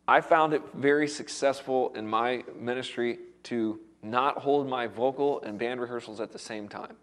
I 0.06 0.20
found 0.20 0.52
it 0.52 0.62
very 0.74 1.08
successful 1.08 1.92
in 1.94 2.06
my 2.06 2.44
ministry 2.58 3.18
to 3.44 3.80
not 4.02 4.38
hold 4.38 4.68
my 4.68 4.86
vocal 4.86 5.40
and 5.42 5.58
band 5.58 5.80
rehearsals 5.80 6.20
at 6.20 6.32
the 6.32 6.38
same 6.38 6.68
time. 6.68 6.96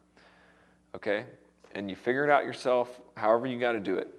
Okay, 0.95 1.25
and 1.73 1.89
you 1.89 1.95
figure 1.95 2.23
it 2.23 2.29
out 2.29 2.43
yourself. 2.43 2.99
However, 3.15 3.47
you 3.47 3.59
got 3.59 3.71
to 3.73 3.79
do 3.79 3.97
it. 3.97 4.09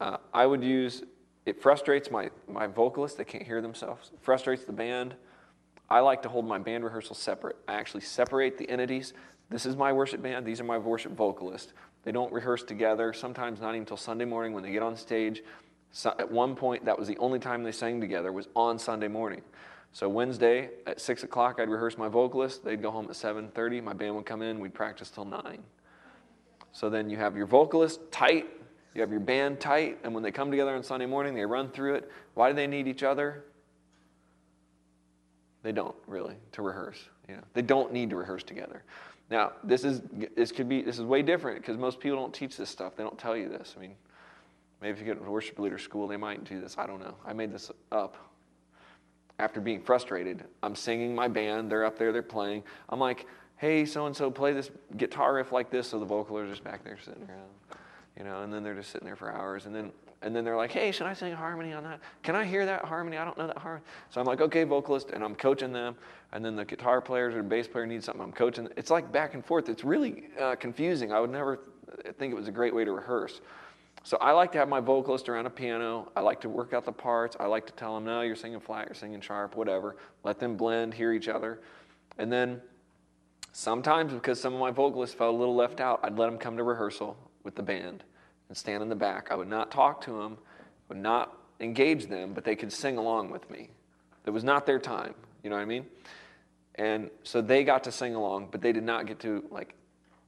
Uh, 0.00 0.18
I 0.32 0.46
would 0.46 0.62
use 0.62 1.02
it 1.48 1.62
frustrates 1.62 2.10
my, 2.10 2.30
my 2.46 2.66
vocalists, 2.66 3.16
they 3.16 3.24
can't 3.24 3.42
hear 3.42 3.62
themselves. 3.62 4.10
It 4.12 4.20
frustrates 4.20 4.64
the 4.64 4.72
band. 4.72 5.14
I 5.88 6.00
like 6.00 6.22
to 6.22 6.28
hold 6.28 6.46
my 6.46 6.58
band 6.58 6.84
rehearsal 6.84 7.14
separate. 7.14 7.56
I 7.66 7.74
actually 7.74 8.02
separate 8.02 8.58
the 8.58 8.68
entities. 8.68 9.14
This 9.48 9.64
is 9.64 9.74
my 9.74 9.92
worship 9.92 10.22
band, 10.22 10.44
these 10.44 10.60
are 10.60 10.64
my 10.64 10.76
worship 10.76 11.12
vocalists. 11.12 11.72
They 12.04 12.12
don't 12.12 12.32
rehearse 12.32 12.62
together, 12.62 13.12
sometimes 13.12 13.60
not 13.60 13.70
even 13.70 13.80
until 13.80 13.96
Sunday 13.96 14.26
morning 14.26 14.52
when 14.52 14.62
they 14.62 14.70
get 14.70 14.82
on 14.82 14.96
stage. 14.96 15.42
So 15.90 16.14
at 16.18 16.30
one 16.30 16.54
point, 16.54 16.84
that 16.84 16.98
was 16.98 17.08
the 17.08 17.16
only 17.18 17.38
time 17.38 17.62
they 17.62 17.72
sang 17.72 18.00
together, 18.00 18.30
was 18.30 18.48
on 18.54 18.78
Sunday 18.78 19.08
morning. 19.08 19.40
So 19.92 20.08
Wednesday 20.08 20.68
at 20.86 21.00
6 21.00 21.24
o'clock, 21.24 21.58
I'd 21.58 21.70
rehearse 21.70 21.96
my 21.96 22.08
vocalist. 22.08 22.62
They'd 22.62 22.82
go 22.82 22.90
home 22.90 23.06
at 23.06 23.12
7.30. 23.12 23.82
My 23.82 23.94
band 23.94 24.14
would 24.16 24.26
come 24.26 24.42
in. 24.42 24.60
We'd 24.60 24.74
practice 24.74 25.10
till 25.10 25.24
9. 25.24 25.62
So 26.72 26.90
then 26.90 27.08
you 27.08 27.16
have 27.16 27.36
your 27.36 27.46
vocalist 27.46 28.00
tight 28.12 28.46
you 28.98 29.02
have 29.02 29.12
your 29.12 29.20
band 29.20 29.60
tight, 29.60 29.98
and 30.02 30.12
when 30.12 30.24
they 30.24 30.32
come 30.32 30.50
together 30.50 30.74
on 30.74 30.82
Sunday 30.82 31.06
morning, 31.06 31.32
they 31.32 31.46
run 31.46 31.70
through 31.70 31.94
it. 31.94 32.10
Why 32.34 32.50
do 32.50 32.56
they 32.56 32.66
need 32.66 32.88
each 32.88 33.04
other? 33.04 33.44
They 35.62 35.70
don't 35.70 35.94
really 36.08 36.34
to 36.52 36.62
rehearse. 36.62 36.98
You 37.28 37.36
know, 37.36 37.42
they 37.54 37.62
don't 37.62 37.92
need 37.92 38.10
to 38.10 38.16
rehearse 38.16 38.42
together. 38.42 38.82
Now, 39.30 39.52
this 39.62 39.84
is 39.84 40.02
this 40.36 40.50
could 40.50 40.68
be 40.68 40.82
this 40.82 40.98
is 40.98 41.04
way 41.04 41.22
different 41.22 41.60
because 41.60 41.76
most 41.76 42.00
people 42.00 42.18
don't 42.18 42.34
teach 42.34 42.56
this 42.56 42.70
stuff. 42.70 42.96
They 42.96 43.04
don't 43.04 43.18
tell 43.18 43.36
you 43.36 43.48
this. 43.48 43.74
I 43.76 43.80
mean, 43.80 43.94
maybe 44.82 44.92
if 44.94 44.98
you 44.98 45.04
get 45.04 45.22
to 45.22 45.30
worship 45.30 45.58
leader 45.60 45.78
school, 45.78 46.08
they 46.08 46.16
might 46.16 46.42
do 46.44 46.60
this. 46.60 46.76
I 46.76 46.86
don't 46.86 47.00
know. 47.00 47.14
I 47.24 47.32
made 47.32 47.52
this 47.52 47.70
up 47.92 48.16
after 49.38 49.60
being 49.60 49.80
frustrated. 49.80 50.42
I'm 50.64 50.74
singing 50.74 51.14
my 51.14 51.28
band. 51.28 51.70
They're 51.70 51.84
up 51.84 51.98
there. 51.98 52.12
They're 52.12 52.22
playing. 52.22 52.64
I'm 52.88 52.98
like, 52.98 53.26
hey, 53.58 53.84
so 53.84 54.06
and 54.06 54.16
so, 54.16 54.28
play 54.28 54.52
this 54.52 54.70
guitar 54.96 55.34
riff 55.34 55.52
like 55.52 55.70
this. 55.70 55.86
So 55.88 56.00
the 56.00 56.06
vocalists 56.06 56.48
are 56.48 56.50
just 56.50 56.64
back 56.64 56.82
there 56.82 56.98
sitting 57.04 57.22
around 57.28 57.78
you 58.18 58.24
know, 58.24 58.42
and 58.42 58.52
then 58.52 58.64
they're 58.64 58.74
just 58.74 58.90
sitting 58.90 59.06
there 59.06 59.16
for 59.16 59.32
hours, 59.32 59.66
and 59.66 59.74
then 59.74 59.92
and 60.20 60.34
then 60.34 60.44
they're 60.44 60.56
like, 60.56 60.72
hey, 60.72 60.90
should 60.90 61.06
I 61.06 61.12
sing 61.12 61.32
harmony 61.32 61.72
on 61.72 61.84
that? 61.84 62.00
Can 62.24 62.34
I 62.34 62.44
hear 62.44 62.66
that 62.66 62.84
harmony? 62.84 63.16
I 63.16 63.24
don't 63.24 63.38
know 63.38 63.46
that 63.46 63.58
harmony. 63.58 63.84
So 64.10 64.20
I'm 64.20 64.26
like, 64.26 64.40
okay, 64.40 64.64
vocalist, 64.64 65.10
and 65.10 65.22
I'm 65.22 65.36
coaching 65.36 65.72
them, 65.72 65.94
and 66.32 66.44
then 66.44 66.56
the 66.56 66.64
guitar 66.64 67.00
players 67.00 67.36
or 67.36 67.42
bass 67.44 67.68
player 67.68 67.86
needs 67.86 68.06
something, 68.06 68.22
I'm 68.22 68.32
coaching. 68.32 68.68
It's 68.76 68.90
like 68.90 69.12
back 69.12 69.34
and 69.34 69.44
forth. 69.44 69.68
It's 69.68 69.84
really 69.84 70.24
uh, 70.40 70.56
confusing. 70.56 71.12
I 71.12 71.20
would 71.20 71.30
never 71.30 71.60
think 72.18 72.32
it 72.32 72.36
was 72.36 72.48
a 72.48 72.52
great 72.52 72.74
way 72.74 72.84
to 72.84 72.90
rehearse. 72.90 73.40
So 74.02 74.16
I 74.20 74.32
like 74.32 74.50
to 74.52 74.58
have 74.58 74.68
my 74.68 74.80
vocalist 74.80 75.28
around 75.28 75.46
a 75.46 75.50
piano. 75.50 76.10
I 76.16 76.20
like 76.20 76.40
to 76.40 76.48
work 76.48 76.72
out 76.72 76.84
the 76.84 76.92
parts. 76.92 77.36
I 77.38 77.46
like 77.46 77.66
to 77.66 77.72
tell 77.74 77.94
them, 77.94 78.04
no, 78.04 78.22
you're 78.22 78.36
singing 78.36 78.60
flat, 78.60 78.86
you're 78.86 78.94
singing 78.94 79.20
sharp, 79.20 79.54
whatever. 79.54 79.96
Let 80.24 80.40
them 80.40 80.56
blend, 80.56 80.94
hear 80.94 81.12
each 81.12 81.28
other. 81.28 81.60
And 82.16 82.32
then 82.32 82.60
sometimes, 83.52 84.12
because 84.12 84.40
some 84.40 84.52
of 84.52 84.58
my 84.58 84.72
vocalists 84.72 85.14
felt 85.14 85.32
a 85.32 85.38
little 85.38 85.54
left 85.54 85.80
out, 85.80 86.00
I'd 86.02 86.18
let 86.18 86.26
them 86.26 86.38
come 86.38 86.56
to 86.56 86.64
rehearsal 86.64 87.16
with 87.48 87.56
the 87.56 87.62
band 87.62 88.04
and 88.48 88.56
stand 88.56 88.82
in 88.82 88.90
the 88.90 88.94
back. 88.94 89.28
I 89.30 89.34
would 89.34 89.48
not 89.48 89.70
talk 89.70 90.02
to 90.02 90.20
them, 90.20 90.36
would 90.90 90.98
not 90.98 91.38
engage 91.60 92.06
them, 92.06 92.34
but 92.34 92.44
they 92.44 92.54
could 92.54 92.70
sing 92.70 92.98
along 92.98 93.30
with 93.30 93.48
me. 93.48 93.70
It 94.26 94.30
was 94.30 94.44
not 94.44 94.66
their 94.66 94.78
time, 94.78 95.14
you 95.42 95.48
know 95.48 95.56
what 95.56 95.62
I 95.62 95.64
mean? 95.64 95.86
And 96.74 97.08
so 97.22 97.40
they 97.40 97.64
got 97.64 97.82
to 97.84 97.92
sing 97.92 98.14
along, 98.14 98.48
but 98.50 98.60
they 98.60 98.70
did 98.70 98.82
not 98.82 99.06
get 99.06 99.18
to 99.20 99.42
like 99.50 99.74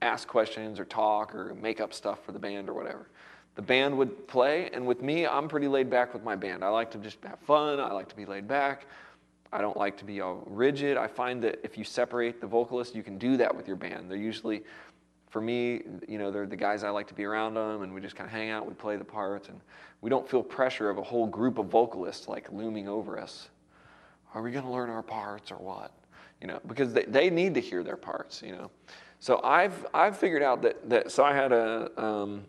ask 0.01 0.27
questions 0.27 0.79
or 0.79 0.85
talk 0.85 1.35
or 1.35 1.53
make 1.53 1.79
up 1.79 1.93
stuff 1.93 2.25
for 2.25 2.31
the 2.31 2.39
band 2.39 2.69
or 2.69 2.73
whatever. 2.73 3.07
The 3.53 3.61
band 3.61 3.95
would 3.99 4.27
play, 4.27 4.71
and 4.73 4.87
with 4.87 5.03
me, 5.03 5.27
I'm 5.27 5.47
pretty 5.47 5.67
laid 5.67 5.91
back 5.91 6.11
with 6.11 6.23
my 6.23 6.35
band. 6.35 6.63
I 6.63 6.69
like 6.69 6.89
to 6.91 6.97
just 6.97 7.23
have 7.23 7.37
fun, 7.39 7.79
I 7.79 7.91
like 7.91 8.09
to 8.09 8.15
be 8.15 8.25
laid 8.25 8.47
back. 8.47 8.87
I 9.53 9.61
don't 9.61 9.77
like 9.77 9.95
to 9.97 10.05
be 10.05 10.21
all 10.21 10.43
rigid. 10.47 10.97
I 10.97 11.07
find 11.07 11.43
that 11.43 11.59
if 11.63 11.77
you 11.77 11.83
separate 11.83 12.41
the 12.41 12.47
vocalist, 12.47 12.95
you 12.95 13.03
can 13.03 13.19
do 13.19 13.37
that 13.37 13.55
with 13.55 13.67
your 13.67 13.75
band. 13.75 14.09
They're 14.09 14.17
usually, 14.17 14.63
for 15.31 15.41
me, 15.41 15.81
you 16.07 16.17
know, 16.17 16.29
they're 16.29 16.45
the 16.45 16.57
guys 16.57 16.83
I 16.83 16.89
like 16.89 17.07
to 17.07 17.13
be 17.13 17.23
around 17.23 17.53
them, 17.53 17.81
and 17.81 17.93
we 17.93 18.01
just 18.01 18.17
kind 18.17 18.27
of 18.27 18.33
hang 18.33 18.49
out, 18.49 18.67
we 18.67 18.73
play 18.73 18.97
the 18.97 19.05
parts, 19.05 19.47
and 19.47 19.59
we 20.01 20.09
don't 20.09 20.29
feel 20.29 20.43
pressure 20.43 20.89
of 20.89 20.97
a 20.97 21.03
whole 21.03 21.25
group 21.25 21.57
of 21.57 21.67
vocalists 21.67 22.27
like 22.27 22.51
looming 22.51 22.89
over 22.89 23.17
us. 23.17 23.49
Are 24.35 24.41
we 24.41 24.51
going 24.51 24.65
to 24.65 24.69
learn 24.69 24.89
our 24.89 25.01
parts 25.01 25.49
or 25.49 25.55
what? 25.55 25.91
You 26.41 26.47
know, 26.47 26.59
because 26.67 26.93
they, 26.93 27.05
they 27.05 27.29
need 27.29 27.53
to 27.53 27.61
hear 27.61 27.81
their 27.81 27.95
parts, 27.95 28.41
you 28.41 28.51
know. 28.51 28.69
So 29.19 29.39
I've, 29.41 29.85
I've 29.93 30.17
figured 30.17 30.43
out 30.43 30.61
that, 30.63 30.89
that 30.89 31.11
so 31.11 31.23
I 31.23 31.33
had 31.33 31.53
a 31.53 31.91
um, 32.01 32.43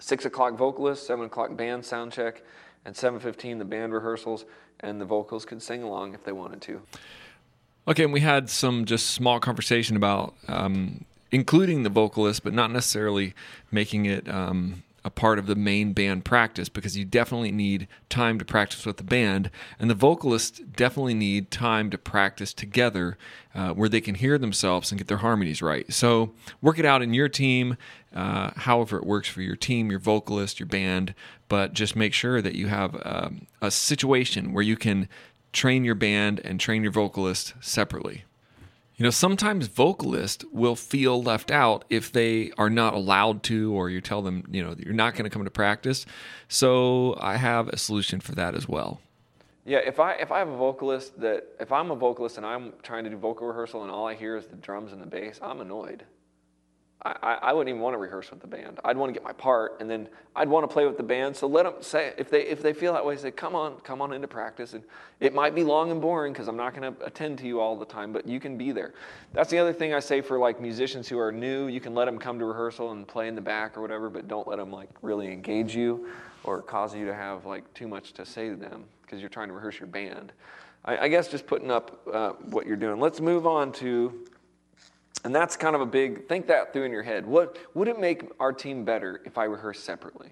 six 0.00 0.24
o'clock 0.24 0.54
vocalist, 0.54 1.06
seven 1.06 1.26
o'clock 1.26 1.56
band 1.56 1.84
sound 1.84 2.12
check, 2.12 2.42
and 2.84 2.94
7.15 2.94 3.58
the 3.58 3.64
band 3.64 3.92
rehearsals 3.92 4.44
and 4.80 5.00
the 5.00 5.04
vocals 5.04 5.44
could 5.44 5.62
sing 5.62 5.82
along 5.82 6.14
if 6.14 6.24
they 6.24 6.32
wanted 6.32 6.60
to 6.62 6.80
okay 7.88 8.04
and 8.04 8.12
we 8.12 8.20
had 8.20 8.48
some 8.48 8.84
just 8.84 9.10
small 9.10 9.40
conversation 9.40 9.96
about 9.96 10.34
um, 10.48 11.04
including 11.36 11.82
the 11.82 11.90
vocalist 11.90 12.42
but 12.42 12.54
not 12.54 12.70
necessarily 12.70 13.34
making 13.70 14.06
it 14.06 14.26
um, 14.26 14.82
a 15.04 15.10
part 15.10 15.38
of 15.38 15.44
the 15.46 15.54
main 15.54 15.92
band 15.92 16.24
practice 16.24 16.70
because 16.70 16.96
you 16.96 17.04
definitely 17.04 17.52
need 17.52 17.86
time 18.08 18.38
to 18.38 18.44
practice 18.44 18.86
with 18.86 18.96
the 18.96 19.04
band, 19.04 19.50
and 19.78 19.90
the 19.90 19.94
vocalists 19.94 20.60
definitely 20.60 21.12
need 21.12 21.50
time 21.50 21.90
to 21.90 21.98
practice 21.98 22.54
together 22.54 23.18
uh, 23.54 23.74
where 23.74 23.90
they 23.90 24.00
can 24.00 24.14
hear 24.14 24.38
themselves 24.38 24.90
and 24.90 24.98
get 24.98 25.08
their 25.08 25.18
harmonies 25.18 25.60
right. 25.60 25.92
So, 25.92 26.32
work 26.62 26.78
it 26.78 26.86
out 26.86 27.02
in 27.02 27.12
your 27.12 27.28
team, 27.28 27.76
uh, 28.14 28.52
however 28.56 28.96
it 28.96 29.04
works 29.04 29.28
for 29.28 29.42
your 29.42 29.56
team, 29.56 29.90
your 29.90 30.00
vocalist, 30.00 30.58
your 30.58 30.66
band, 30.66 31.14
but 31.48 31.74
just 31.74 31.94
make 31.94 32.14
sure 32.14 32.40
that 32.40 32.54
you 32.54 32.68
have 32.68 32.96
um, 33.04 33.46
a 33.60 33.70
situation 33.70 34.54
where 34.54 34.64
you 34.64 34.76
can 34.76 35.06
train 35.52 35.84
your 35.84 35.94
band 35.94 36.40
and 36.44 36.58
train 36.58 36.82
your 36.82 36.92
vocalist 36.92 37.52
separately. 37.60 38.24
You 38.96 39.04
know, 39.04 39.10
sometimes 39.10 39.66
vocalists 39.66 40.42
will 40.52 40.74
feel 40.74 41.22
left 41.22 41.50
out 41.50 41.84
if 41.90 42.10
they 42.10 42.50
are 42.56 42.70
not 42.70 42.94
allowed 42.94 43.42
to, 43.44 43.74
or 43.74 43.90
you 43.90 44.00
tell 44.00 44.22
them, 44.22 44.44
you 44.50 44.64
know, 44.64 44.74
you're 44.78 44.94
not 44.94 45.12
going 45.12 45.24
to 45.24 45.30
come 45.30 45.44
to 45.44 45.50
practice. 45.50 46.06
So 46.48 47.14
I 47.20 47.36
have 47.36 47.68
a 47.68 47.76
solution 47.76 48.20
for 48.20 48.34
that 48.36 48.54
as 48.54 48.66
well. 48.66 49.00
Yeah, 49.66 49.78
if 49.78 50.00
I 50.00 50.12
if 50.12 50.32
I 50.32 50.38
have 50.38 50.48
a 50.48 50.56
vocalist 50.56 51.20
that 51.20 51.44
if 51.60 51.72
I'm 51.72 51.90
a 51.90 51.96
vocalist 51.96 52.38
and 52.38 52.46
I'm 52.46 52.72
trying 52.82 53.04
to 53.04 53.10
do 53.10 53.16
vocal 53.16 53.48
rehearsal 53.48 53.82
and 53.82 53.90
all 53.90 54.06
I 54.06 54.14
hear 54.14 54.36
is 54.36 54.46
the 54.46 54.56
drums 54.56 54.92
and 54.92 55.02
the 55.02 55.06
bass, 55.06 55.40
I'm 55.42 55.60
annoyed. 55.60 56.04
I, 57.02 57.38
I 57.42 57.52
wouldn't 57.52 57.68
even 57.68 57.80
want 57.80 57.94
to 57.94 57.98
rehearse 57.98 58.30
with 58.30 58.40
the 58.40 58.46
band. 58.46 58.80
I'd 58.84 58.96
want 58.96 59.10
to 59.10 59.12
get 59.12 59.22
my 59.22 59.32
part, 59.32 59.76
and 59.80 59.88
then 59.88 60.08
I'd 60.34 60.48
want 60.48 60.68
to 60.68 60.72
play 60.72 60.86
with 60.86 60.96
the 60.96 61.02
band. 61.02 61.36
So 61.36 61.46
let 61.46 61.64
them 61.64 61.74
say 61.80 62.12
if 62.16 62.30
they 62.30 62.42
if 62.42 62.62
they 62.62 62.72
feel 62.72 62.94
that 62.94 63.04
way, 63.04 63.16
say, 63.16 63.30
"Come 63.30 63.54
on, 63.54 63.76
come 63.80 64.00
on 64.00 64.12
into 64.12 64.26
practice." 64.26 64.72
And 64.72 64.82
it 65.20 65.34
might 65.34 65.54
be 65.54 65.62
long 65.62 65.90
and 65.90 66.00
boring 66.00 66.32
because 66.32 66.48
I'm 66.48 66.56
not 66.56 66.74
going 66.74 66.94
to 66.94 67.04
attend 67.04 67.38
to 67.38 67.46
you 67.46 67.60
all 67.60 67.76
the 67.76 67.84
time, 67.84 68.12
but 68.12 68.26
you 68.26 68.40
can 68.40 68.56
be 68.56 68.72
there. 68.72 68.94
That's 69.32 69.50
the 69.50 69.58
other 69.58 69.72
thing 69.72 69.94
I 69.94 70.00
say 70.00 70.20
for 70.20 70.38
like 70.38 70.60
musicians 70.60 71.08
who 71.08 71.18
are 71.18 71.30
new. 71.30 71.68
You 71.68 71.80
can 71.80 71.94
let 71.94 72.06
them 72.06 72.18
come 72.18 72.38
to 72.38 72.44
rehearsal 72.44 72.90
and 72.92 73.06
play 73.06 73.28
in 73.28 73.34
the 73.34 73.40
back 73.40 73.76
or 73.76 73.82
whatever, 73.82 74.10
but 74.10 74.26
don't 74.26 74.48
let 74.48 74.56
them 74.56 74.72
like 74.72 74.90
really 75.02 75.30
engage 75.30 75.76
you 75.76 76.08
or 76.44 76.62
cause 76.62 76.94
you 76.94 77.04
to 77.06 77.14
have 77.14 77.44
like 77.44 77.72
too 77.74 77.88
much 77.88 78.14
to 78.14 78.24
say 78.24 78.48
to 78.48 78.56
them 78.56 78.84
because 79.02 79.20
you're 79.20 79.28
trying 79.28 79.48
to 79.48 79.54
rehearse 79.54 79.78
your 79.78 79.86
band. 79.86 80.32
I, 80.84 80.98
I 80.98 81.08
guess 81.08 81.28
just 81.28 81.46
putting 81.46 81.70
up 81.70 82.00
uh, 82.12 82.30
what 82.50 82.66
you're 82.66 82.76
doing. 82.76 83.00
Let's 83.00 83.20
move 83.20 83.46
on 83.46 83.70
to 83.74 84.26
and 85.26 85.34
that's 85.34 85.56
kind 85.56 85.74
of 85.74 85.82
a 85.82 85.86
big, 85.86 86.28
think 86.28 86.46
that 86.46 86.72
through 86.72 86.84
in 86.84 86.92
your 86.92 87.02
head. 87.02 87.26
What 87.26 87.58
would 87.74 87.88
it 87.88 87.98
make 87.98 88.30
our 88.38 88.52
team 88.52 88.84
better 88.84 89.22
if 89.24 89.38
I 89.38 89.44
rehearsed 89.46 89.82
separately? 89.82 90.28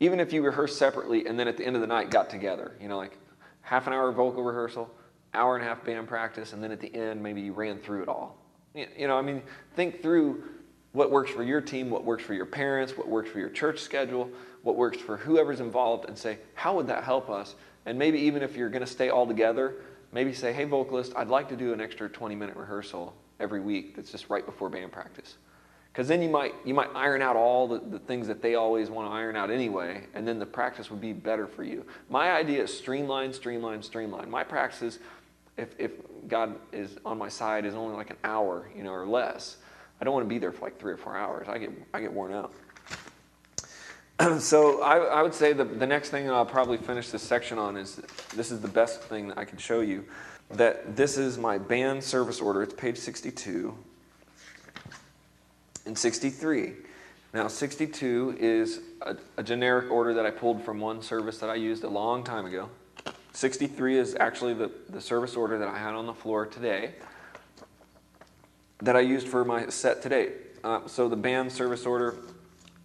Even 0.00 0.20
if 0.20 0.34
you 0.34 0.42
rehearsed 0.42 0.76
separately 0.76 1.26
and 1.26 1.40
then 1.40 1.48
at 1.48 1.56
the 1.56 1.64
end 1.64 1.76
of 1.76 1.80
the 1.80 1.86
night 1.86 2.10
got 2.10 2.28
together, 2.28 2.76
you 2.78 2.88
know, 2.88 2.98
like 2.98 3.16
half 3.62 3.86
an 3.86 3.94
hour 3.94 4.12
vocal 4.12 4.42
rehearsal, 4.42 4.94
hour 5.32 5.56
and 5.56 5.64
a 5.64 5.66
half 5.66 5.82
band 5.82 6.08
practice, 6.08 6.52
and 6.52 6.62
then 6.62 6.70
at 6.70 6.78
the 6.78 6.94
end 6.94 7.22
maybe 7.22 7.40
you 7.40 7.54
ran 7.54 7.78
through 7.78 8.02
it 8.02 8.08
all. 8.10 8.36
You 8.74 9.08
know, 9.08 9.16
I 9.16 9.22
mean, 9.22 9.40
think 9.74 10.02
through 10.02 10.44
what 10.92 11.10
works 11.10 11.30
for 11.30 11.42
your 11.42 11.62
team, 11.62 11.88
what 11.88 12.04
works 12.04 12.22
for 12.22 12.34
your 12.34 12.44
parents, 12.44 12.98
what 12.98 13.08
works 13.08 13.30
for 13.30 13.38
your 13.38 13.48
church 13.48 13.78
schedule, 13.78 14.28
what 14.62 14.76
works 14.76 14.98
for 14.98 15.16
whoever's 15.16 15.60
involved, 15.60 16.04
and 16.06 16.18
say, 16.18 16.36
how 16.52 16.76
would 16.76 16.88
that 16.88 17.02
help 17.02 17.30
us? 17.30 17.54
And 17.86 17.98
maybe 17.98 18.18
even 18.18 18.42
if 18.42 18.56
you're 18.56 18.68
going 18.68 18.84
to 18.84 18.86
stay 18.86 19.08
all 19.08 19.26
together, 19.26 19.76
maybe 20.12 20.34
say, 20.34 20.52
hey, 20.52 20.64
vocalist, 20.64 21.14
I'd 21.16 21.28
like 21.28 21.48
to 21.48 21.56
do 21.56 21.72
an 21.72 21.80
extra 21.80 22.10
20 22.10 22.34
minute 22.34 22.56
rehearsal 22.56 23.14
every 23.40 23.60
week 23.60 23.96
that's 23.96 24.10
just 24.10 24.28
right 24.28 24.44
before 24.44 24.68
band 24.68 24.92
practice. 24.92 25.36
Because 25.92 26.06
then 26.06 26.22
you 26.22 26.28
might, 26.28 26.54
you 26.64 26.74
might 26.74 26.90
iron 26.94 27.22
out 27.22 27.34
all 27.34 27.66
the, 27.66 27.80
the 27.80 27.98
things 27.98 28.28
that 28.28 28.40
they 28.40 28.54
always 28.54 28.90
want 28.90 29.08
to 29.08 29.12
iron 29.12 29.34
out 29.34 29.50
anyway, 29.50 30.04
and 30.14 30.28
then 30.28 30.38
the 30.38 30.46
practice 30.46 30.90
would 30.90 31.00
be 31.00 31.12
better 31.12 31.46
for 31.46 31.64
you. 31.64 31.84
My 32.08 32.30
idea 32.32 32.62
is 32.62 32.76
streamline, 32.76 33.32
streamline, 33.32 33.82
streamline. 33.82 34.30
My 34.30 34.44
practice, 34.44 34.98
if, 35.56 35.74
if 35.78 35.92
God 36.28 36.54
is 36.72 36.98
on 37.04 37.18
my 37.18 37.28
side, 37.28 37.64
is 37.64 37.74
only 37.74 37.96
like 37.96 38.10
an 38.10 38.16
hour, 38.22 38.70
you 38.76 38.84
know, 38.84 38.92
or 38.92 39.06
less. 39.06 39.56
I 40.00 40.04
don't 40.04 40.14
want 40.14 40.24
to 40.24 40.28
be 40.28 40.38
there 40.38 40.52
for 40.52 40.66
like 40.66 40.78
three 40.78 40.92
or 40.92 40.96
four 40.96 41.16
hours. 41.16 41.48
I 41.48 41.58
get, 41.58 41.70
I 41.92 42.00
get 42.00 42.12
worn 42.12 42.32
out. 42.32 42.52
so 44.40 44.82
I, 44.82 44.98
I, 44.98 45.22
would 45.22 45.34
say 45.34 45.52
the, 45.52 45.64
the 45.64 45.86
next 45.86 46.10
thing 46.10 46.30
I'll 46.30 46.46
probably 46.46 46.76
finish 46.76 47.10
this 47.10 47.22
section 47.22 47.58
on 47.58 47.76
is 47.76 48.00
this 48.34 48.50
is 48.50 48.60
the 48.60 48.68
best 48.68 49.02
thing 49.02 49.28
that 49.28 49.38
I 49.38 49.44
can 49.44 49.58
show 49.58 49.80
you 49.80 50.04
that 50.50 50.96
this 50.96 51.18
is 51.18 51.38
my 51.38 51.58
band 51.58 52.02
service 52.02 52.40
order. 52.40 52.62
It's 52.62 52.74
page 52.74 52.96
62 52.96 53.76
and 55.86 55.96
63. 55.96 56.72
Now, 57.34 57.48
62 57.48 58.36
is 58.40 58.80
a, 59.02 59.16
a, 59.36 59.42
generic 59.42 59.90
order 59.90 60.14
that 60.14 60.24
I 60.24 60.30
pulled 60.30 60.62
from 60.62 60.80
one 60.80 61.02
service 61.02 61.38
that 61.38 61.50
I 61.50 61.56
used 61.56 61.84
a 61.84 61.88
long 61.88 62.24
time 62.24 62.46
ago. 62.46 62.70
63 63.32 63.98
is 63.98 64.16
actually 64.18 64.54
the, 64.54 64.70
the 64.88 65.00
service 65.00 65.36
order 65.36 65.58
that 65.58 65.68
I 65.68 65.76
had 65.76 65.94
on 65.94 66.06
the 66.06 66.14
floor 66.14 66.46
today 66.46 66.94
that 68.80 68.96
I 68.96 69.00
used 69.00 69.28
for 69.28 69.44
my 69.44 69.68
set 69.68 70.02
today. 70.02 70.32
Uh, 70.64 70.86
so, 70.86 71.08
the 71.08 71.16
band 71.16 71.52
service 71.52 71.84
order, 71.84 72.16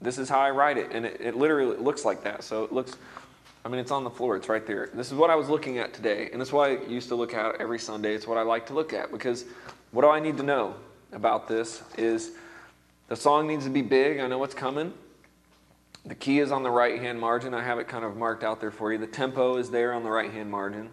this 0.01 0.17
is 0.17 0.27
how 0.27 0.39
I 0.39 0.51
write 0.51 0.77
it, 0.77 0.91
and 0.91 1.05
it, 1.05 1.21
it 1.21 1.35
literally 1.35 1.77
looks 1.77 2.03
like 2.03 2.23
that. 2.23 2.43
So, 2.43 2.65
it 2.65 2.73
looks 2.73 2.97
I 3.65 3.69
mean, 3.69 3.79
it's 3.79 3.91
on 3.91 4.03
the 4.03 4.09
floor, 4.09 4.35
it's 4.35 4.49
right 4.49 4.65
there. 4.65 4.89
This 4.93 5.07
is 5.07 5.13
what 5.13 5.29
I 5.29 5.35
was 5.35 5.47
looking 5.47 5.77
at 5.77 5.93
today, 5.93 6.29
and 6.33 6.41
it's 6.41 6.51
what 6.51 6.69
I 6.69 6.83
used 6.85 7.07
to 7.09 7.15
look 7.15 7.33
at 7.33 7.61
every 7.61 7.79
Sunday. 7.79 8.13
It's 8.13 8.27
what 8.27 8.37
I 8.37 8.41
like 8.41 8.65
to 8.67 8.73
look 8.73 8.91
at 8.91 9.11
because 9.11 9.45
what 9.91 10.01
do 10.01 10.09
I 10.09 10.19
need 10.19 10.37
to 10.37 10.43
know 10.43 10.75
about 11.13 11.47
this 11.47 11.81
is 11.97 12.31
the 13.07 13.15
song 13.15 13.47
needs 13.47 13.63
to 13.63 13.69
be 13.69 13.81
big. 13.81 14.19
I 14.19 14.27
know 14.27 14.37
what's 14.37 14.53
coming. 14.53 14.93
The 16.05 16.15
key 16.15 16.39
is 16.39 16.51
on 16.51 16.63
the 16.63 16.71
right 16.71 16.99
hand 16.99 17.19
margin. 17.19 17.53
I 17.53 17.63
have 17.63 17.79
it 17.79 17.87
kind 17.87 18.03
of 18.03 18.17
marked 18.17 18.43
out 18.43 18.59
there 18.59 18.71
for 18.71 18.91
you. 18.91 18.97
The 18.97 19.07
tempo 19.07 19.55
is 19.55 19.69
there 19.69 19.93
on 19.93 20.03
the 20.03 20.09
right 20.09 20.31
hand 20.31 20.51
margin. 20.51 20.89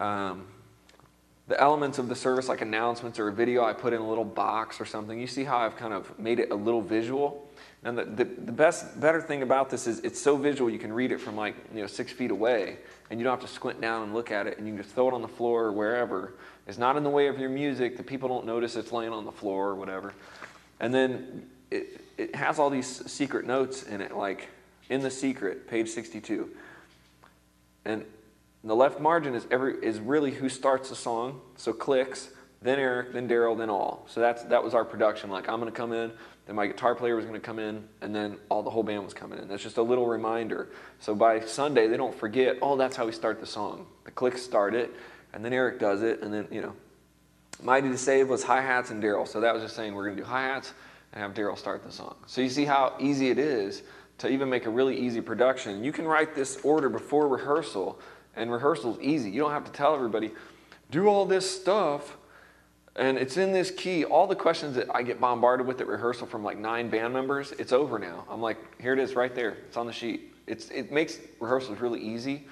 Um, 0.00 0.46
the 1.46 1.58
elements 1.60 1.98
of 1.98 2.08
the 2.08 2.14
service, 2.14 2.48
like 2.48 2.60
announcements 2.60 3.18
or 3.18 3.28
a 3.28 3.32
video, 3.32 3.64
I 3.64 3.72
put 3.72 3.92
in 3.92 4.00
a 4.00 4.08
little 4.08 4.24
box 4.24 4.80
or 4.80 4.84
something. 4.84 5.18
You 5.18 5.26
see 5.26 5.44
how 5.44 5.58
I've 5.58 5.76
kind 5.76 5.94
of 5.94 6.18
made 6.18 6.40
it 6.40 6.50
a 6.50 6.54
little 6.54 6.82
visual? 6.82 7.43
And 7.84 7.98
the, 7.98 8.04
the, 8.04 8.24
the, 8.24 8.52
best, 8.52 8.98
better 8.98 9.20
thing 9.20 9.42
about 9.42 9.68
this 9.68 9.86
is 9.86 10.00
it's 10.00 10.20
so 10.20 10.36
visual 10.38 10.70
you 10.70 10.78
can 10.78 10.92
read 10.92 11.12
it 11.12 11.20
from 11.20 11.36
like 11.36 11.54
you 11.74 11.82
know 11.82 11.86
six 11.86 12.10
feet 12.10 12.30
away, 12.30 12.78
and 13.10 13.20
you 13.20 13.24
don't 13.24 13.38
have 13.38 13.46
to 13.48 13.54
squint 13.54 13.80
down 13.80 14.04
and 14.04 14.14
look 14.14 14.30
at 14.30 14.46
it, 14.46 14.56
and 14.56 14.66
you 14.66 14.72
can 14.72 14.82
just 14.82 14.94
throw 14.94 15.08
it 15.08 15.14
on 15.14 15.20
the 15.20 15.28
floor 15.28 15.64
or 15.64 15.72
wherever. 15.72 16.32
It's 16.66 16.78
not 16.78 16.96
in 16.96 17.02
the 17.02 17.10
way 17.10 17.26
of 17.26 17.38
your 17.38 17.50
music. 17.50 17.98
The 17.98 18.02
people 18.02 18.28
don't 18.28 18.46
notice 18.46 18.74
it's 18.76 18.90
laying 18.90 19.12
on 19.12 19.26
the 19.26 19.32
floor 19.32 19.68
or 19.68 19.74
whatever. 19.74 20.14
And 20.80 20.94
then 20.94 21.50
it, 21.70 22.00
it 22.16 22.34
has 22.34 22.58
all 22.58 22.70
these 22.70 23.10
secret 23.10 23.46
notes 23.46 23.82
in 23.82 24.00
it, 24.00 24.16
like 24.16 24.48
in 24.88 25.02
the 25.02 25.10
secret, 25.10 25.68
page 25.68 25.90
62. 25.90 26.48
And 27.84 28.04
the 28.62 28.74
left 28.74 28.98
margin 28.98 29.34
is 29.34 29.46
every 29.50 29.74
is 29.84 30.00
really 30.00 30.30
who 30.30 30.48
starts 30.48 30.88
the 30.88 30.96
song. 30.96 31.42
So 31.56 31.74
clicks, 31.74 32.30
then 32.62 32.78
Eric, 32.78 33.12
then 33.12 33.28
Daryl, 33.28 33.58
then 33.58 33.68
all. 33.68 34.06
So 34.08 34.20
that's 34.20 34.42
that 34.44 34.64
was 34.64 34.72
our 34.72 34.86
production. 34.86 35.28
Like 35.28 35.50
I'm 35.50 35.60
going 35.60 35.70
to 35.70 35.76
come 35.76 35.92
in. 35.92 36.12
Then 36.46 36.56
my 36.56 36.66
guitar 36.66 36.94
player 36.94 37.16
was 37.16 37.24
going 37.24 37.40
to 37.40 37.44
come 37.44 37.58
in, 37.58 37.84
and 38.02 38.14
then 38.14 38.36
all 38.50 38.62
the 38.62 38.70
whole 38.70 38.82
band 38.82 39.04
was 39.04 39.14
coming 39.14 39.38
in. 39.38 39.48
That's 39.48 39.62
just 39.62 39.78
a 39.78 39.82
little 39.82 40.06
reminder. 40.06 40.68
So 41.00 41.14
by 41.14 41.40
Sunday, 41.40 41.86
they 41.86 41.96
don't 41.96 42.14
forget, 42.14 42.58
oh, 42.60 42.76
that's 42.76 42.96
how 42.96 43.06
we 43.06 43.12
start 43.12 43.40
the 43.40 43.46
song. 43.46 43.86
The 44.04 44.10
clicks 44.10 44.42
start 44.42 44.74
it, 44.74 44.94
and 45.32 45.44
then 45.44 45.54
Eric 45.54 45.80
does 45.80 46.02
it, 46.02 46.22
and 46.22 46.32
then, 46.32 46.46
you 46.50 46.60
know. 46.60 46.74
Mighty 47.62 47.88
to 47.88 47.96
Save 47.96 48.28
was 48.28 48.42
hi 48.42 48.60
hats 48.60 48.90
and 48.90 49.02
Daryl. 49.02 49.26
So 49.26 49.40
that 49.40 49.54
was 49.54 49.62
just 49.62 49.74
saying 49.74 49.94
we're 49.94 50.04
going 50.04 50.16
to 50.16 50.22
do 50.22 50.28
hi 50.28 50.42
hats 50.42 50.74
and 51.12 51.22
have 51.22 51.32
Daryl 51.32 51.56
start 51.56 51.82
the 51.84 51.92
song. 51.92 52.16
So 52.26 52.40
you 52.40 52.50
see 52.50 52.64
how 52.64 52.94
easy 52.98 53.30
it 53.30 53.38
is 53.38 53.82
to 54.18 54.28
even 54.28 54.50
make 54.50 54.66
a 54.66 54.70
really 54.70 54.98
easy 54.98 55.20
production. 55.20 55.82
You 55.82 55.92
can 55.92 56.06
write 56.06 56.34
this 56.34 56.58
order 56.62 56.88
before 56.88 57.26
rehearsal, 57.28 57.98
and 58.36 58.52
rehearsal 58.52 58.98
is 58.98 59.00
easy. 59.00 59.30
You 59.30 59.40
don't 59.40 59.52
have 59.52 59.64
to 59.64 59.72
tell 59.72 59.94
everybody, 59.94 60.32
do 60.90 61.06
all 61.06 61.24
this 61.24 61.48
stuff 61.48 62.16
and 62.96 63.18
it's 63.18 63.36
in 63.36 63.52
this 63.52 63.70
key. 63.70 64.04
All 64.04 64.26
the 64.26 64.36
questions 64.36 64.76
that 64.76 64.94
I 64.94 65.02
get 65.02 65.20
bombarded 65.20 65.66
with 65.66 65.80
at 65.80 65.86
rehearsal 65.86 66.26
from 66.26 66.44
like 66.44 66.58
nine 66.58 66.88
band 66.88 67.12
members, 67.12 67.52
it's 67.52 67.72
over 67.72 67.98
now. 67.98 68.24
I'm 68.30 68.40
like, 68.40 68.58
here 68.80 68.92
it 68.92 68.98
is 68.98 69.14
right 69.14 69.34
there. 69.34 69.56
It's 69.66 69.76
on 69.76 69.86
the 69.86 69.92
sheet. 69.92 70.32
It's, 70.46 70.70
it 70.70 70.92
makes 70.92 71.18
rehearsals 71.40 71.80
really 71.80 72.00
easy. 72.00 72.46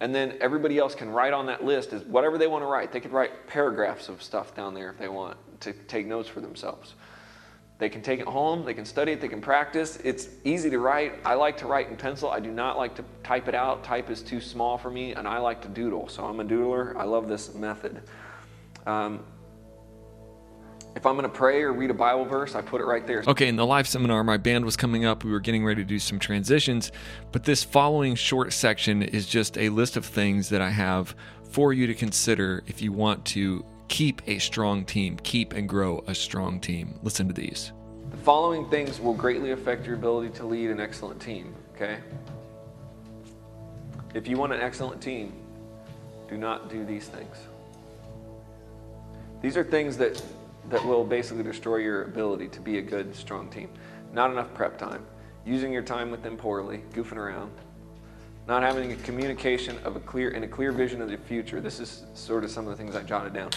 And 0.00 0.12
then 0.14 0.36
everybody 0.40 0.78
else 0.78 0.94
can 0.94 1.10
write 1.10 1.32
on 1.32 1.46
that 1.46 1.64
list 1.64 1.92
is 1.92 2.02
whatever 2.02 2.38
they 2.38 2.48
want 2.48 2.62
to 2.62 2.66
write. 2.66 2.90
They 2.90 3.00
could 3.00 3.12
write 3.12 3.46
paragraphs 3.46 4.08
of 4.08 4.22
stuff 4.22 4.54
down 4.54 4.74
there 4.74 4.90
if 4.90 4.98
they 4.98 5.08
want 5.08 5.36
to 5.60 5.72
take 5.72 6.06
notes 6.06 6.28
for 6.28 6.40
themselves. 6.40 6.94
They 7.78 7.88
can 7.88 8.02
take 8.02 8.20
it 8.20 8.26
home, 8.26 8.64
they 8.64 8.74
can 8.74 8.84
study 8.84 9.12
it, 9.12 9.20
they 9.20 9.28
can 9.28 9.40
practice. 9.40 9.98
It's 10.04 10.28
easy 10.44 10.70
to 10.70 10.78
write. 10.78 11.14
I 11.24 11.34
like 11.34 11.56
to 11.58 11.66
write 11.66 11.88
in 11.88 11.96
pencil. 11.96 12.30
I 12.30 12.40
do 12.40 12.50
not 12.50 12.76
like 12.76 12.94
to 12.96 13.04
type 13.22 13.48
it 13.48 13.54
out. 13.54 13.82
Type 13.82 14.10
is 14.10 14.22
too 14.22 14.40
small 14.40 14.78
for 14.78 14.90
me, 14.90 15.12
and 15.12 15.26
I 15.26 15.38
like 15.38 15.60
to 15.62 15.68
doodle. 15.68 16.08
So 16.08 16.24
I'm 16.24 16.38
a 16.40 16.44
doodler. 16.44 16.96
I 16.96 17.04
love 17.04 17.28
this 17.28 17.54
method. 17.54 18.02
Um, 18.86 19.24
if 20.96 21.06
I'm 21.06 21.14
going 21.14 21.24
to 21.24 21.28
pray 21.28 21.62
or 21.62 21.72
read 21.72 21.90
a 21.90 21.94
Bible 21.94 22.24
verse, 22.24 22.54
I 22.54 22.62
put 22.62 22.80
it 22.80 22.84
right 22.84 23.06
there. 23.06 23.24
Okay, 23.26 23.48
in 23.48 23.56
the 23.56 23.66
live 23.66 23.88
seminar, 23.88 24.22
my 24.22 24.36
band 24.36 24.64
was 24.64 24.76
coming 24.76 25.04
up. 25.04 25.24
We 25.24 25.32
were 25.32 25.40
getting 25.40 25.64
ready 25.64 25.82
to 25.82 25.88
do 25.88 25.98
some 25.98 26.18
transitions, 26.18 26.92
but 27.32 27.44
this 27.44 27.64
following 27.64 28.14
short 28.14 28.52
section 28.52 29.02
is 29.02 29.26
just 29.26 29.58
a 29.58 29.68
list 29.70 29.96
of 29.96 30.04
things 30.04 30.48
that 30.50 30.60
I 30.60 30.70
have 30.70 31.14
for 31.42 31.72
you 31.72 31.86
to 31.86 31.94
consider 31.94 32.62
if 32.66 32.80
you 32.80 32.92
want 32.92 33.24
to 33.26 33.64
keep 33.88 34.22
a 34.26 34.38
strong 34.38 34.84
team, 34.84 35.18
keep 35.22 35.52
and 35.52 35.68
grow 35.68 36.02
a 36.06 36.14
strong 36.14 36.60
team. 36.60 36.98
Listen 37.02 37.26
to 37.26 37.34
these. 37.34 37.72
The 38.10 38.16
following 38.18 38.68
things 38.70 39.00
will 39.00 39.14
greatly 39.14 39.50
affect 39.50 39.86
your 39.86 39.96
ability 39.96 40.30
to 40.36 40.46
lead 40.46 40.70
an 40.70 40.80
excellent 40.80 41.20
team, 41.20 41.54
okay? 41.74 41.98
If 44.14 44.28
you 44.28 44.36
want 44.36 44.52
an 44.52 44.60
excellent 44.60 45.02
team, 45.02 45.32
do 46.28 46.36
not 46.36 46.70
do 46.70 46.84
these 46.84 47.08
things. 47.08 47.36
These 49.42 49.56
are 49.56 49.64
things 49.64 49.96
that 49.98 50.22
that 50.70 50.84
will 50.84 51.04
basically 51.04 51.42
destroy 51.42 51.76
your 51.76 52.04
ability 52.04 52.48
to 52.48 52.60
be 52.60 52.78
a 52.78 52.82
good, 52.82 53.14
strong 53.14 53.48
team. 53.50 53.68
Not 54.12 54.30
enough 54.30 54.52
prep 54.54 54.78
time, 54.78 55.04
using 55.44 55.72
your 55.72 55.82
time 55.82 56.10
with 56.10 56.22
them 56.22 56.36
poorly, 56.36 56.82
goofing 56.92 57.16
around, 57.16 57.52
not 58.46 58.62
having 58.62 58.92
a 58.92 58.96
communication 58.96 59.78
of 59.84 59.96
a 59.96 60.00
clear 60.00 60.30
and 60.30 60.44
a 60.44 60.48
clear 60.48 60.72
vision 60.72 61.00
of 61.00 61.08
the 61.08 61.16
future. 61.16 61.60
This 61.60 61.80
is 61.80 62.04
sort 62.14 62.44
of 62.44 62.50
some 62.50 62.66
of 62.66 62.76
the 62.76 62.82
things 62.82 62.94
I 62.94 63.02
jotted 63.02 63.32
down. 63.32 63.50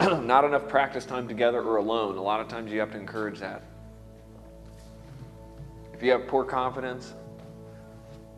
not 0.26 0.44
enough 0.44 0.68
practice 0.68 1.04
time 1.04 1.28
together 1.28 1.62
or 1.62 1.76
alone. 1.76 2.16
A 2.16 2.22
lot 2.22 2.40
of 2.40 2.48
times 2.48 2.72
you 2.72 2.80
have 2.80 2.92
to 2.92 2.98
encourage 2.98 3.38
that. 3.40 3.62
If 5.92 6.02
you 6.02 6.10
have 6.10 6.26
poor 6.26 6.44
confidence, 6.44 7.14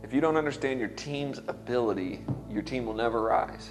if 0.03 0.13
you 0.13 0.21
don't 0.21 0.37
understand 0.37 0.79
your 0.79 0.91
team's 0.91 1.39
ability, 1.49 2.25
your 2.51 2.63
team 2.63 2.87
will 2.87 2.95
never 2.95 3.23
rise. 3.23 3.71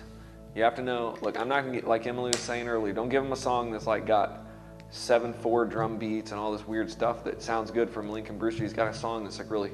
You 0.56 0.64
have 0.64 0.76
to 0.76 0.82
know, 0.82 1.16
look, 1.22 1.40
I'm 1.40 1.48
not 1.48 1.66
to 1.66 1.72
get, 1.72 1.88
like 1.88 2.08
Emily 2.08 2.32
was 2.32 2.40
saying 2.40 2.68
earlier, 2.68 2.94
don't 2.94 3.10
give 3.10 3.24
them 3.24 3.32
a 3.32 3.38
song 3.38 3.72
that's 3.72 3.88
like 3.88 4.06
got 4.06 4.45
seven 4.90 5.34
four 5.34 5.66
drum 5.66 5.98
beats 5.98 6.32
and 6.32 6.40
all 6.40 6.52
this 6.52 6.68
weird 6.68 6.90
stuff 6.90 7.24
that 7.24 7.42
sounds 7.42 7.72
good 7.72 7.90
from 7.90 8.10
Lincoln 8.10 8.38
Brewster. 8.38 8.64
He's 8.64 8.74
got 8.74 8.88
a 8.88 8.94
song 8.94 9.24
that's 9.24 9.40
like 9.40 9.52
really 9.52 9.72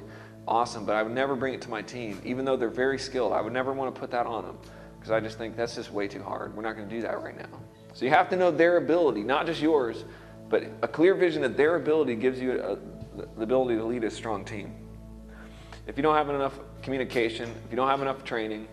awesome, 0.48 0.86
but 0.86 0.96
I 0.96 1.04
would 1.04 1.14
never 1.14 1.36
bring 1.36 1.54
it 1.54 1.62
to 1.62 1.70
my 1.70 1.82
team, 1.82 2.22
even 2.26 2.46
though 2.46 2.58
they're 2.58 2.70
very 2.70 2.98
skilled. 2.98 3.34
I 3.34 3.42
would 3.42 3.54
never 3.54 3.74
want 3.74 3.94
to 3.94 4.00
put 4.00 4.12
that 4.12 4.26
on 4.26 4.46
them 4.46 4.58
because 4.98 5.12
I 5.12 5.20
just 5.20 5.38
think 5.38 5.56
that's 5.56 5.76
just 5.76 5.92
way 5.92 6.08
too 6.08 6.24
hard. 6.24 6.56
We're 6.56 6.64
not 6.64 6.76
going 6.76 6.88
to 6.88 6.96
do 6.96 7.02
that 7.02 7.22
right 7.22 7.38
now. 7.38 7.60
So 7.94 8.06
you 8.06 8.12
have 8.12 8.30
to 8.30 8.36
know 8.36 8.52
their 8.52 8.78
ability, 8.78 9.24
not 9.24 9.46
just 9.46 9.62
yours, 9.62 10.06
but 10.50 10.64
a 10.82 10.88
clear 10.88 11.16
vision 11.16 11.44
of 11.44 11.58
their 11.58 11.76
ability 11.76 12.16
gives 12.16 12.40
you 12.40 12.54
uh, 12.54 12.76
a, 13.18 13.38
the 13.38 13.44
ability 13.44 13.76
to 13.76 13.84
lead 13.84 14.04
a 14.04 14.12
strong 14.12 14.46
team. 14.46 14.74
If 15.88 15.98
you 15.98 16.04
don't 16.04 16.16
have 16.16 16.30
enough 16.30 16.60
communication, 16.82 17.50
if 17.66 17.72
you 17.72 17.76
don't 17.76 17.88
have 17.88 18.02
enough 18.02 18.24
training, 18.24 18.68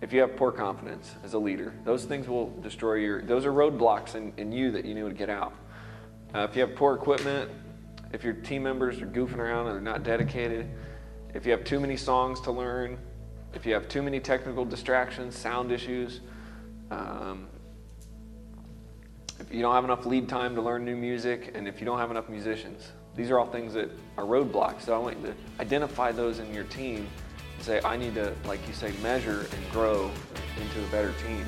if 0.00 0.12
you 0.12 0.20
have 0.20 0.36
poor 0.36 0.52
confidence 0.52 1.14
as 1.24 1.34
a 1.34 1.38
leader, 1.38 1.72
those 1.84 2.04
things 2.04 2.28
will 2.28 2.50
destroy 2.60 2.94
your, 2.94 3.22
those 3.22 3.46
are 3.46 3.52
roadblocks 3.52 4.14
in, 4.14 4.32
in 4.36 4.52
you 4.52 4.70
that 4.70 4.84
you 4.84 4.94
need 4.94 5.08
to 5.08 5.14
get 5.14 5.30
out. 5.30 5.54
Uh, 6.34 6.40
if 6.50 6.56
you 6.56 6.62
have 6.62 6.74
poor 6.74 6.94
equipment, 6.94 7.48
if 8.12 8.24
your 8.24 8.32
team 8.32 8.64
members 8.64 9.00
are 9.00 9.06
goofing 9.06 9.38
around 9.38 9.68
and 9.68 9.76
they're 9.76 9.92
not 9.92 10.02
dedicated, 10.02 10.68
if 11.32 11.46
you 11.46 11.52
have 11.52 11.62
too 11.62 11.78
many 11.78 11.96
songs 11.96 12.40
to 12.40 12.50
learn, 12.50 12.98
if 13.54 13.64
you 13.64 13.72
have 13.72 13.88
too 13.88 14.02
many 14.02 14.18
technical 14.18 14.64
distractions, 14.64 15.36
sound 15.36 15.70
issues, 15.70 16.22
um, 16.90 17.46
if 19.38 19.54
you 19.54 19.62
don't 19.62 19.74
have 19.74 19.84
enough 19.84 20.06
lead 20.06 20.28
time 20.28 20.56
to 20.56 20.60
learn 20.60 20.84
new 20.84 20.96
music, 20.96 21.52
and 21.54 21.68
if 21.68 21.78
you 21.78 21.86
don't 21.86 21.98
have 21.98 22.10
enough 22.10 22.28
musicians, 22.28 22.90
these 23.14 23.30
are 23.30 23.38
all 23.38 23.46
things 23.46 23.72
that 23.74 23.90
are 24.18 24.24
roadblocks. 24.24 24.82
So 24.82 24.94
I 24.94 24.98
want 24.98 25.20
you 25.20 25.26
to 25.28 25.34
identify 25.60 26.10
those 26.10 26.40
in 26.40 26.52
your 26.52 26.64
team 26.64 27.06
and 27.54 27.64
say, 27.64 27.80
I 27.84 27.96
need 27.96 28.16
to, 28.16 28.34
like 28.44 28.66
you 28.66 28.74
say, 28.74 28.92
measure 29.04 29.46
and 29.52 29.70
grow 29.70 30.10
into 30.60 30.84
a 30.84 30.88
better 30.88 31.12
team. 31.24 31.46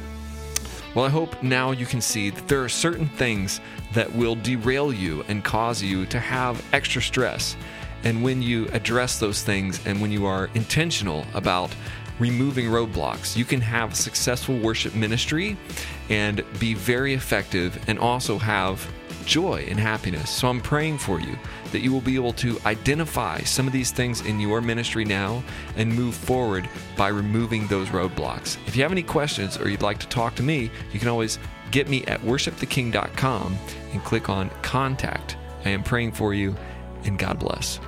Well, 0.96 1.04
I 1.04 1.11
hope 1.11 1.42
now 1.42 1.72
you 1.72 1.85
can 1.85 2.00
see 2.00 2.30
that 2.30 2.48
there 2.48 2.64
are 2.64 2.70
certain 2.70 3.06
things 3.06 3.61
that 3.92 4.11
will 4.14 4.35
derail 4.35 4.90
you 4.94 5.26
and 5.28 5.44
cause 5.44 5.82
you 5.82 6.06
to 6.06 6.18
have 6.18 6.64
extra 6.72 7.02
stress. 7.02 7.54
And 8.02 8.22
when 8.24 8.40
you 8.40 8.66
address 8.68 9.18
those 9.18 9.42
things 9.42 9.87
and 9.87 10.00
when 10.00 10.11
you 10.11 10.24
are 10.24 10.48
intentional 10.54 11.26
about 11.35 11.70
removing 12.18 12.64
roadblocks, 12.68 13.37
you 13.37 13.44
can 13.44 13.61
have 13.61 13.94
successful 13.94 14.59
worship 14.59 14.94
ministry 14.94 15.59
and 16.09 16.42
be 16.59 16.72
very 16.72 17.12
effective 17.12 17.78
and 17.90 17.98
also 17.98 18.38
have 18.38 18.90
joy 19.26 19.66
and 19.68 19.78
happiness. 19.78 20.30
So 20.30 20.48
I'm 20.48 20.62
praying 20.62 20.96
for 20.96 21.20
you 21.20 21.38
that 21.76 21.82
you 21.82 21.92
will 21.92 22.00
be 22.00 22.14
able 22.14 22.32
to 22.32 22.58
identify 22.64 23.38
some 23.40 23.66
of 23.66 23.72
these 23.74 23.90
things 23.90 24.22
in 24.22 24.40
your 24.40 24.62
ministry 24.62 25.04
now 25.04 25.44
and 25.76 25.94
move 25.94 26.14
forward 26.14 26.66
by 26.96 27.08
removing 27.08 27.66
those 27.66 27.88
roadblocks. 27.88 28.56
If 28.66 28.74
you 28.74 28.82
have 28.82 28.92
any 28.92 29.02
questions 29.02 29.58
or 29.58 29.68
you'd 29.68 29.82
like 29.82 29.98
to 29.98 30.08
talk 30.08 30.34
to 30.36 30.42
me, 30.42 30.70
you 30.94 30.98
can 30.98 31.08
always 31.08 31.38
get 31.72 31.86
me 31.86 32.02
at 32.06 32.22
worshiptheking.com 32.22 33.58
and 33.92 34.04
click 34.04 34.30
on 34.30 34.48
contact. 34.62 35.36
I 35.66 35.68
am 35.68 35.82
praying 35.82 36.12
for 36.12 36.32
you 36.32 36.56
and 37.04 37.18
God 37.18 37.38
bless. 37.38 37.78